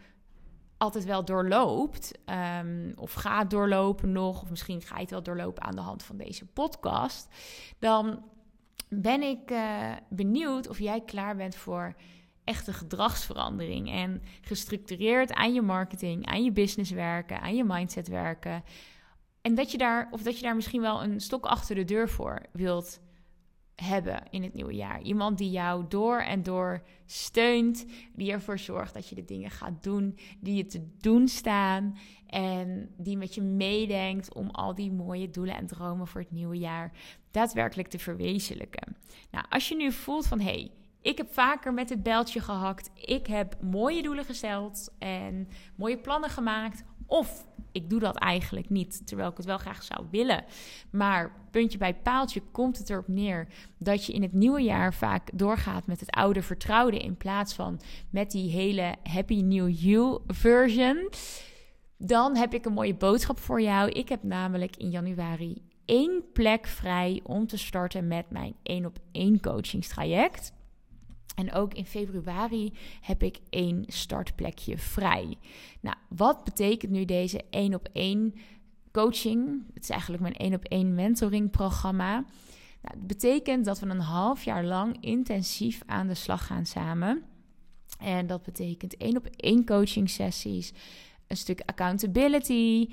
altijd 0.76 1.04
wel 1.04 1.24
doorloopt, 1.24 2.18
um, 2.60 2.92
of 2.96 3.12
gaat 3.12 3.50
doorlopen 3.50 4.12
nog, 4.12 4.42
of 4.42 4.50
misschien 4.50 4.82
ga 4.82 4.94
je 4.94 5.00
het 5.00 5.10
wel 5.10 5.22
doorlopen 5.22 5.62
aan 5.62 5.74
de 5.74 5.80
hand 5.80 6.02
van 6.02 6.16
deze 6.16 6.46
podcast, 6.46 7.28
dan 7.78 8.22
ben 8.88 9.22
ik 9.22 9.50
uh, 9.50 9.92
benieuwd 10.08 10.68
of 10.68 10.78
jij 10.78 11.00
klaar 11.00 11.36
bent 11.36 11.56
voor 11.56 11.94
echte 12.44 12.72
gedragsverandering 12.72 13.90
en 13.90 14.22
gestructureerd 14.40 15.32
aan 15.32 15.54
je 15.54 15.62
marketing, 15.62 16.26
aan 16.26 16.44
je 16.44 16.52
business 16.52 16.90
werken, 16.90 17.40
aan 17.40 17.56
je 17.56 17.64
mindset 17.64 18.08
werken. 18.08 18.64
En 19.40 19.54
dat 19.54 19.70
je 19.70 19.78
daar, 19.78 20.08
of 20.10 20.22
dat 20.22 20.36
je 20.36 20.42
daar 20.42 20.54
misschien 20.54 20.80
wel 20.80 21.02
een 21.02 21.20
stok 21.20 21.46
achter 21.46 21.74
de 21.74 21.84
deur 21.84 22.08
voor 22.08 22.42
wilt 22.52 23.00
hebben 23.74 24.22
in 24.30 24.42
het 24.42 24.54
nieuwe 24.54 24.74
jaar. 24.74 25.02
Iemand 25.02 25.38
die 25.38 25.50
jou 25.50 25.84
door 25.88 26.18
en 26.18 26.42
door 26.42 26.82
steunt, 27.06 27.86
die 28.12 28.32
ervoor 28.32 28.58
zorgt 28.58 28.94
dat 28.94 29.08
je 29.08 29.14
de 29.14 29.24
dingen 29.24 29.50
gaat 29.50 29.82
doen 29.82 30.18
die 30.40 30.54
je 30.54 30.66
te 30.66 30.88
doen 30.98 31.28
staan 31.28 31.98
en 32.26 32.94
die 32.96 33.16
met 33.16 33.34
je 33.34 33.42
meedenkt 33.42 34.34
om 34.34 34.50
al 34.50 34.74
die 34.74 34.92
mooie 34.92 35.30
doelen 35.30 35.56
en 35.56 35.66
dromen 35.66 36.06
voor 36.06 36.20
het 36.20 36.30
nieuwe 36.30 36.58
jaar 36.58 36.92
daadwerkelijk 37.34 37.88
te 37.88 37.98
verwezenlijken. 37.98 38.96
Nou, 39.30 39.44
als 39.48 39.68
je 39.68 39.76
nu 39.76 39.92
voelt 39.92 40.26
van 40.26 40.40
hé, 40.40 40.44
hey, 40.44 40.70
ik 41.00 41.16
heb 41.16 41.32
vaker 41.32 41.74
met 41.74 41.88
het 41.88 42.02
beltje 42.02 42.40
gehakt. 42.40 42.90
Ik 42.94 43.26
heb 43.26 43.56
mooie 43.60 44.02
doelen 44.02 44.24
gesteld 44.24 44.94
en 44.98 45.48
mooie 45.74 45.98
plannen 45.98 46.30
gemaakt. 46.30 46.84
Of 47.06 47.46
ik 47.72 47.90
doe 47.90 48.00
dat 48.00 48.16
eigenlijk 48.16 48.70
niet, 48.70 49.06
terwijl 49.06 49.30
ik 49.30 49.36
het 49.36 49.46
wel 49.46 49.58
graag 49.58 49.82
zou 49.82 50.06
willen. 50.10 50.44
Maar 50.90 51.32
puntje 51.50 51.78
bij 51.78 51.94
paaltje 51.94 52.42
komt 52.52 52.78
het 52.78 52.90
erop 52.90 53.08
neer 53.08 53.48
dat 53.78 54.06
je 54.06 54.12
in 54.12 54.22
het 54.22 54.32
nieuwe 54.32 54.62
jaar 54.62 54.94
vaak 54.94 55.30
doorgaat 55.34 55.86
met 55.86 56.00
het 56.00 56.10
oude 56.10 56.42
vertrouwde 56.42 56.98
in 56.98 57.16
plaats 57.16 57.54
van 57.54 57.80
met 58.10 58.30
die 58.30 58.50
hele 58.50 58.94
Happy 59.02 59.40
New 59.40 59.70
You 59.70 60.20
version. 60.26 61.08
Dan 61.98 62.36
heb 62.36 62.54
ik 62.54 62.64
een 62.64 62.72
mooie 62.72 62.94
boodschap 62.94 63.38
voor 63.38 63.60
jou. 63.60 63.90
Ik 63.90 64.08
heb 64.08 64.22
namelijk 64.22 64.76
in 64.76 64.90
januari 64.90 65.62
één 65.84 66.22
plek 66.32 66.66
vrij 66.66 67.20
om 67.22 67.46
te 67.46 67.56
starten 67.56 68.08
met 68.08 68.30
mijn 68.30 68.54
één 68.62 68.86
op 68.86 68.98
één 69.12 69.40
coachingstraject. 69.40 70.52
En 71.34 71.52
ook 71.52 71.74
in 71.74 71.86
februari 71.86 72.72
heb 73.00 73.22
ik 73.22 73.38
één 73.50 73.84
startplekje 73.86 74.78
vrij. 74.78 75.36
Nou, 75.80 75.96
wat 76.08 76.44
betekent 76.44 76.92
nu 76.92 77.04
deze 77.04 77.44
één 77.50 77.74
op 77.74 77.88
één 77.92 78.34
coaching? 78.92 79.62
Het 79.74 79.82
is 79.82 79.90
eigenlijk 79.90 80.22
mijn 80.22 80.34
één 80.34 80.54
op 80.54 80.64
één 80.64 80.94
mentoring 80.94 81.50
programma. 81.50 82.12
Nou, 82.82 82.98
het 82.98 83.06
betekent 83.06 83.64
dat 83.64 83.80
we 83.80 83.86
een 83.86 84.00
half 84.00 84.44
jaar 84.44 84.64
lang 84.64 84.96
intensief 85.00 85.82
aan 85.86 86.06
de 86.06 86.14
slag 86.14 86.46
gaan 86.46 86.66
samen. 86.66 87.22
En 87.98 88.26
dat 88.26 88.42
betekent 88.42 88.96
één 88.96 89.16
op 89.16 89.26
één 89.26 89.64
coaching 89.64 90.10
sessies, 90.10 90.72
een 91.26 91.36
stuk 91.36 91.62
accountability, 91.64 92.88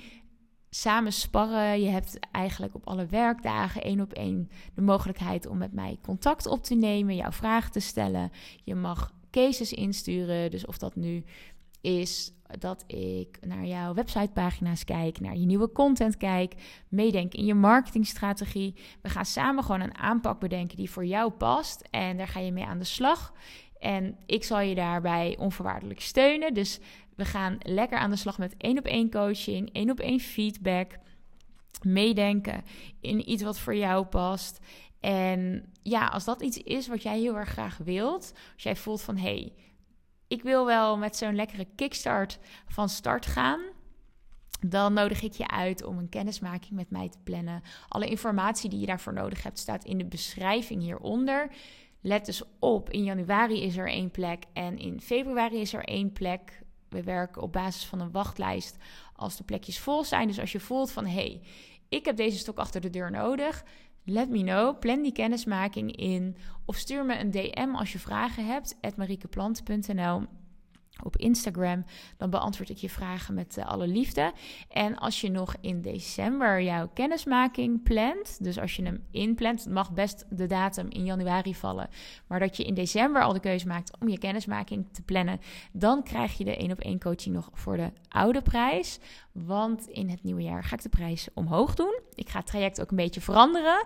samen 0.73 1.13
sparren. 1.13 1.81
Je 1.81 1.89
hebt 1.89 2.19
eigenlijk 2.31 2.75
op 2.75 2.87
alle 2.87 3.05
werkdagen 3.05 3.81
één 3.81 4.01
op 4.01 4.13
één 4.13 4.49
de 4.73 4.81
mogelijkheid 4.81 5.47
om 5.47 5.57
met 5.57 5.73
mij 5.73 5.97
contact 6.01 6.47
op 6.47 6.63
te 6.63 6.75
nemen, 6.75 7.15
jouw 7.15 7.31
vragen 7.31 7.71
te 7.71 7.79
stellen. 7.79 8.31
Je 8.63 8.75
mag 8.75 9.13
cases 9.31 9.73
insturen. 9.73 10.51
Dus 10.51 10.65
of 10.65 10.77
dat 10.77 10.95
nu 10.95 11.23
is 11.81 12.33
dat 12.59 12.83
ik 12.87 13.37
naar 13.47 13.65
jouw 13.65 13.93
websitepagina's 13.93 14.83
kijk, 14.83 15.19
naar 15.19 15.37
je 15.37 15.45
nieuwe 15.45 15.71
content 15.71 16.17
kijk, 16.17 16.53
meedenk 16.87 17.33
in 17.33 17.45
je 17.45 17.53
marketingstrategie. 17.53 18.75
We 19.01 19.09
gaan 19.09 19.25
samen 19.25 19.63
gewoon 19.63 19.81
een 19.81 19.97
aanpak 19.97 20.39
bedenken 20.39 20.77
die 20.77 20.89
voor 20.89 21.05
jou 21.05 21.31
past 21.31 21.87
en 21.89 22.17
daar 22.17 22.27
ga 22.27 22.39
je 22.39 22.51
mee 22.51 22.65
aan 22.65 22.79
de 22.79 22.83
slag. 22.83 23.33
En 23.79 24.17
ik 24.25 24.43
zal 24.43 24.59
je 24.59 24.75
daarbij 24.75 25.35
onvoorwaardelijk 25.39 26.01
steunen. 26.01 26.53
Dus 26.53 26.79
we 27.15 27.25
gaan 27.25 27.57
lekker 27.59 27.97
aan 27.97 28.09
de 28.09 28.15
slag 28.15 28.37
met 28.37 28.55
één 28.57 28.77
op 28.77 28.85
één 28.85 29.11
coaching, 29.11 29.69
één 29.73 29.89
op 29.89 29.99
één 29.99 30.19
feedback, 30.19 30.97
meedenken 31.81 32.63
in 32.99 33.29
iets 33.29 33.43
wat 33.43 33.59
voor 33.59 33.75
jou 33.75 34.05
past. 34.05 34.59
En 34.99 35.65
ja, 35.83 36.07
als 36.07 36.25
dat 36.25 36.41
iets 36.41 36.57
is 36.57 36.87
wat 36.87 37.03
jij 37.03 37.19
heel 37.19 37.37
erg 37.37 37.49
graag 37.49 37.77
wilt, 37.77 38.33
als 38.53 38.63
jij 38.63 38.75
voelt 38.75 39.01
van 39.01 39.17
hé, 39.17 39.23
hey, 39.23 39.53
ik 40.27 40.43
wil 40.43 40.65
wel 40.65 40.97
met 40.97 41.15
zo'n 41.15 41.35
lekkere 41.35 41.67
kickstart 41.75 42.39
van 42.67 42.89
start 42.89 43.25
gaan, 43.25 43.61
dan 44.67 44.93
nodig 44.93 45.21
ik 45.21 45.33
je 45.33 45.47
uit 45.47 45.83
om 45.83 45.97
een 45.97 46.09
kennismaking 46.09 46.71
met 46.71 46.89
mij 46.89 47.09
te 47.09 47.17
plannen. 47.23 47.61
Alle 47.87 48.07
informatie 48.07 48.69
die 48.69 48.79
je 48.79 48.85
daarvoor 48.85 49.13
nodig 49.13 49.43
hebt 49.43 49.59
staat 49.59 49.85
in 49.85 49.97
de 49.97 50.05
beschrijving 50.05 50.81
hieronder. 50.81 51.51
Let 52.01 52.25
dus 52.25 52.43
op, 52.59 52.89
in 52.89 53.03
januari 53.03 53.61
is 53.61 53.77
er 53.77 53.87
één 53.87 54.11
plek 54.11 54.43
en 54.53 54.77
in 54.77 55.01
februari 55.01 55.59
is 55.59 55.73
er 55.73 55.83
één 55.83 56.11
plek 56.11 56.60
we 56.91 57.03
werken 57.03 57.41
op 57.41 57.51
basis 57.51 57.85
van 57.85 57.99
een 57.99 58.11
wachtlijst 58.11 58.77
als 59.15 59.37
de 59.37 59.43
plekjes 59.43 59.79
vol 59.79 60.03
zijn. 60.03 60.27
Dus 60.27 60.39
als 60.39 60.51
je 60.51 60.59
voelt 60.59 60.91
van 60.91 61.05
hé, 61.05 61.11
hey, 61.11 61.41
ik 61.89 62.05
heb 62.05 62.15
deze 62.15 62.37
stok 62.37 62.57
achter 62.57 62.81
de 62.81 62.89
deur 62.89 63.11
nodig. 63.11 63.63
Let 64.03 64.29
me 64.29 64.43
know. 64.43 64.79
Plan 64.79 65.01
die 65.01 65.11
kennismaking 65.11 65.95
in. 65.95 66.37
Of 66.65 66.75
stuur 66.75 67.05
me 67.05 67.19
een 67.19 67.31
DM 67.31 67.75
als 67.75 67.91
je 67.91 67.99
vragen 67.99 68.45
hebt. 68.45 68.75
mariekeplant.nl 68.95 70.40
op 71.03 71.17
Instagram. 71.17 71.85
Dan 72.17 72.29
beantwoord 72.29 72.69
ik 72.69 72.77
je 72.77 72.89
vragen 72.89 73.33
met 73.33 73.57
uh, 73.57 73.65
alle 73.65 73.87
liefde. 73.87 74.33
En 74.69 74.97
als 74.97 75.21
je 75.21 75.29
nog 75.29 75.55
in 75.61 75.81
december 75.81 76.61
jouw 76.61 76.89
kennismaking 76.93 77.83
plant, 77.83 78.43
dus 78.43 78.59
als 78.59 78.75
je 78.75 78.83
hem 78.83 79.03
inplant, 79.11 79.63
het 79.63 79.73
mag 79.73 79.91
best 79.91 80.25
de 80.29 80.47
datum 80.47 80.89
in 80.89 81.05
januari 81.05 81.55
vallen, 81.55 81.89
maar 82.27 82.39
dat 82.39 82.57
je 82.57 82.63
in 82.63 82.73
december 82.73 83.23
al 83.23 83.33
de 83.33 83.39
keuze 83.39 83.67
maakt 83.67 83.99
om 83.99 84.09
je 84.09 84.17
kennismaking 84.17 84.87
te 84.91 85.01
plannen, 85.01 85.39
dan 85.71 86.03
krijg 86.03 86.37
je 86.37 86.43
de 86.43 86.57
1 86.57 86.71
op 86.71 86.79
1 86.79 86.99
coaching 86.99 87.35
nog 87.35 87.49
voor 87.53 87.77
de 87.77 87.91
oude 88.09 88.41
prijs. 88.41 88.99
Want 89.31 89.87
in 89.87 90.09
het 90.09 90.23
nieuwe 90.23 90.41
jaar 90.41 90.63
ga 90.63 90.75
ik 90.75 90.81
de 90.81 90.89
prijs 90.89 91.27
omhoog 91.33 91.75
doen. 91.75 91.99
Ik 92.15 92.29
ga 92.29 92.37
het 92.37 92.47
traject 92.47 92.81
ook 92.81 92.89
een 92.89 92.95
beetje 92.95 93.21
veranderen. 93.21 93.85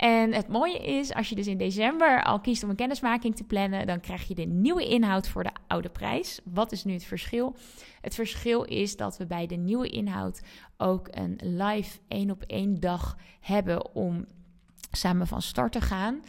En 0.00 0.32
het 0.32 0.48
mooie 0.48 0.78
is, 0.78 1.14
als 1.14 1.28
je 1.28 1.34
dus 1.34 1.46
in 1.46 1.58
december 1.58 2.22
al 2.24 2.40
kiest 2.40 2.62
om 2.62 2.70
een 2.70 2.76
kennismaking 2.76 3.36
te 3.36 3.44
plannen, 3.44 3.86
dan 3.86 4.00
krijg 4.00 4.28
je 4.28 4.34
de 4.34 4.44
nieuwe 4.46 4.88
inhoud 4.88 5.28
voor 5.28 5.42
de 5.42 5.50
oude 5.66 5.88
prijs. 5.88 6.40
Wat 6.44 6.72
is 6.72 6.84
nu 6.84 6.92
het 6.92 7.04
verschil? 7.04 7.56
Het 8.00 8.14
verschil 8.14 8.62
is 8.62 8.96
dat 8.96 9.16
we 9.16 9.26
bij 9.26 9.46
de 9.46 9.56
nieuwe 9.56 9.88
inhoud 9.88 10.40
ook 10.76 11.08
een 11.10 11.38
live 11.42 11.98
één 12.08 12.30
op 12.30 12.42
één 12.42 12.80
dag 12.80 13.16
hebben 13.40 13.94
om 13.94 14.26
samen 14.90 15.26
van 15.26 15.42
start 15.42 15.72
te 15.72 15.80
gaan. 15.80 16.20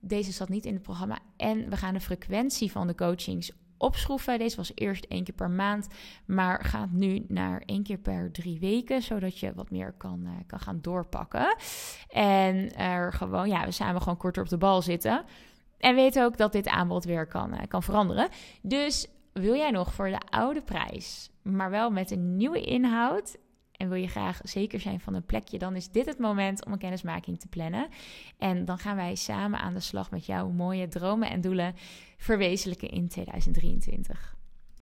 Deze 0.00 0.32
zat 0.32 0.48
niet 0.48 0.66
in 0.66 0.74
het 0.74 0.82
programma. 0.82 1.18
En 1.36 1.70
we 1.70 1.76
gaan 1.76 1.94
de 1.94 2.00
frequentie 2.00 2.70
van 2.70 2.86
de 2.86 2.94
coachings 2.94 3.52
opschroeven. 3.78 4.38
Deze 4.38 4.56
was 4.56 4.72
eerst 4.74 5.04
één 5.04 5.24
keer 5.24 5.34
per 5.34 5.50
maand, 5.50 5.88
maar 6.26 6.64
gaat 6.64 6.90
nu 6.90 7.24
naar 7.28 7.62
één 7.66 7.82
keer 7.82 7.98
per 7.98 8.32
drie 8.32 8.58
weken, 8.60 9.02
zodat 9.02 9.38
je 9.38 9.52
wat 9.54 9.70
meer 9.70 9.92
kan, 9.92 10.20
uh, 10.24 10.30
kan 10.46 10.60
gaan 10.60 10.78
doorpakken. 10.80 11.56
En 12.08 12.74
er 12.74 13.12
gewoon, 13.12 13.48
ja, 13.48 13.64
we 13.64 13.70
samen 13.70 14.02
gewoon 14.02 14.18
korter 14.18 14.42
op 14.42 14.48
de 14.48 14.58
bal 14.58 14.82
zitten. 14.82 15.24
En 15.78 15.94
weten 15.94 16.24
ook 16.24 16.36
dat 16.36 16.52
dit 16.52 16.68
aanbod 16.68 17.04
weer 17.04 17.26
kan, 17.26 17.54
uh, 17.54 17.60
kan 17.68 17.82
veranderen. 17.82 18.28
Dus 18.62 19.08
wil 19.32 19.54
jij 19.54 19.70
nog 19.70 19.94
voor 19.94 20.08
de 20.08 20.20
oude 20.30 20.62
prijs, 20.62 21.30
maar 21.42 21.70
wel 21.70 21.90
met 21.90 22.10
een 22.10 22.36
nieuwe 22.36 22.60
inhoud 22.60 23.36
en 23.78 23.88
wil 23.88 23.98
je 23.98 24.08
graag 24.08 24.40
zeker 24.42 24.80
zijn 24.80 25.00
van 25.00 25.14
een 25.14 25.24
plekje, 25.24 25.58
dan 25.58 25.76
is 25.76 25.90
dit 25.90 26.06
het 26.06 26.18
moment 26.18 26.64
om 26.64 26.72
een 26.72 26.78
kennismaking 26.78 27.40
te 27.40 27.48
plannen. 27.48 27.88
En 28.38 28.64
dan 28.64 28.78
gaan 28.78 28.96
wij 28.96 29.14
samen 29.14 29.60
aan 29.60 29.74
de 29.74 29.80
slag 29.80 30.10
met 30.10 30.26
jouw 30.26 30.48
mooie 30.48 30.88
dromen 30.88 31.30
en 31.30 31.40
doelen 31.40 31.74
verwezenlijken 32.16 32.90
in 32.90 33.08
2023. 33.08 34.37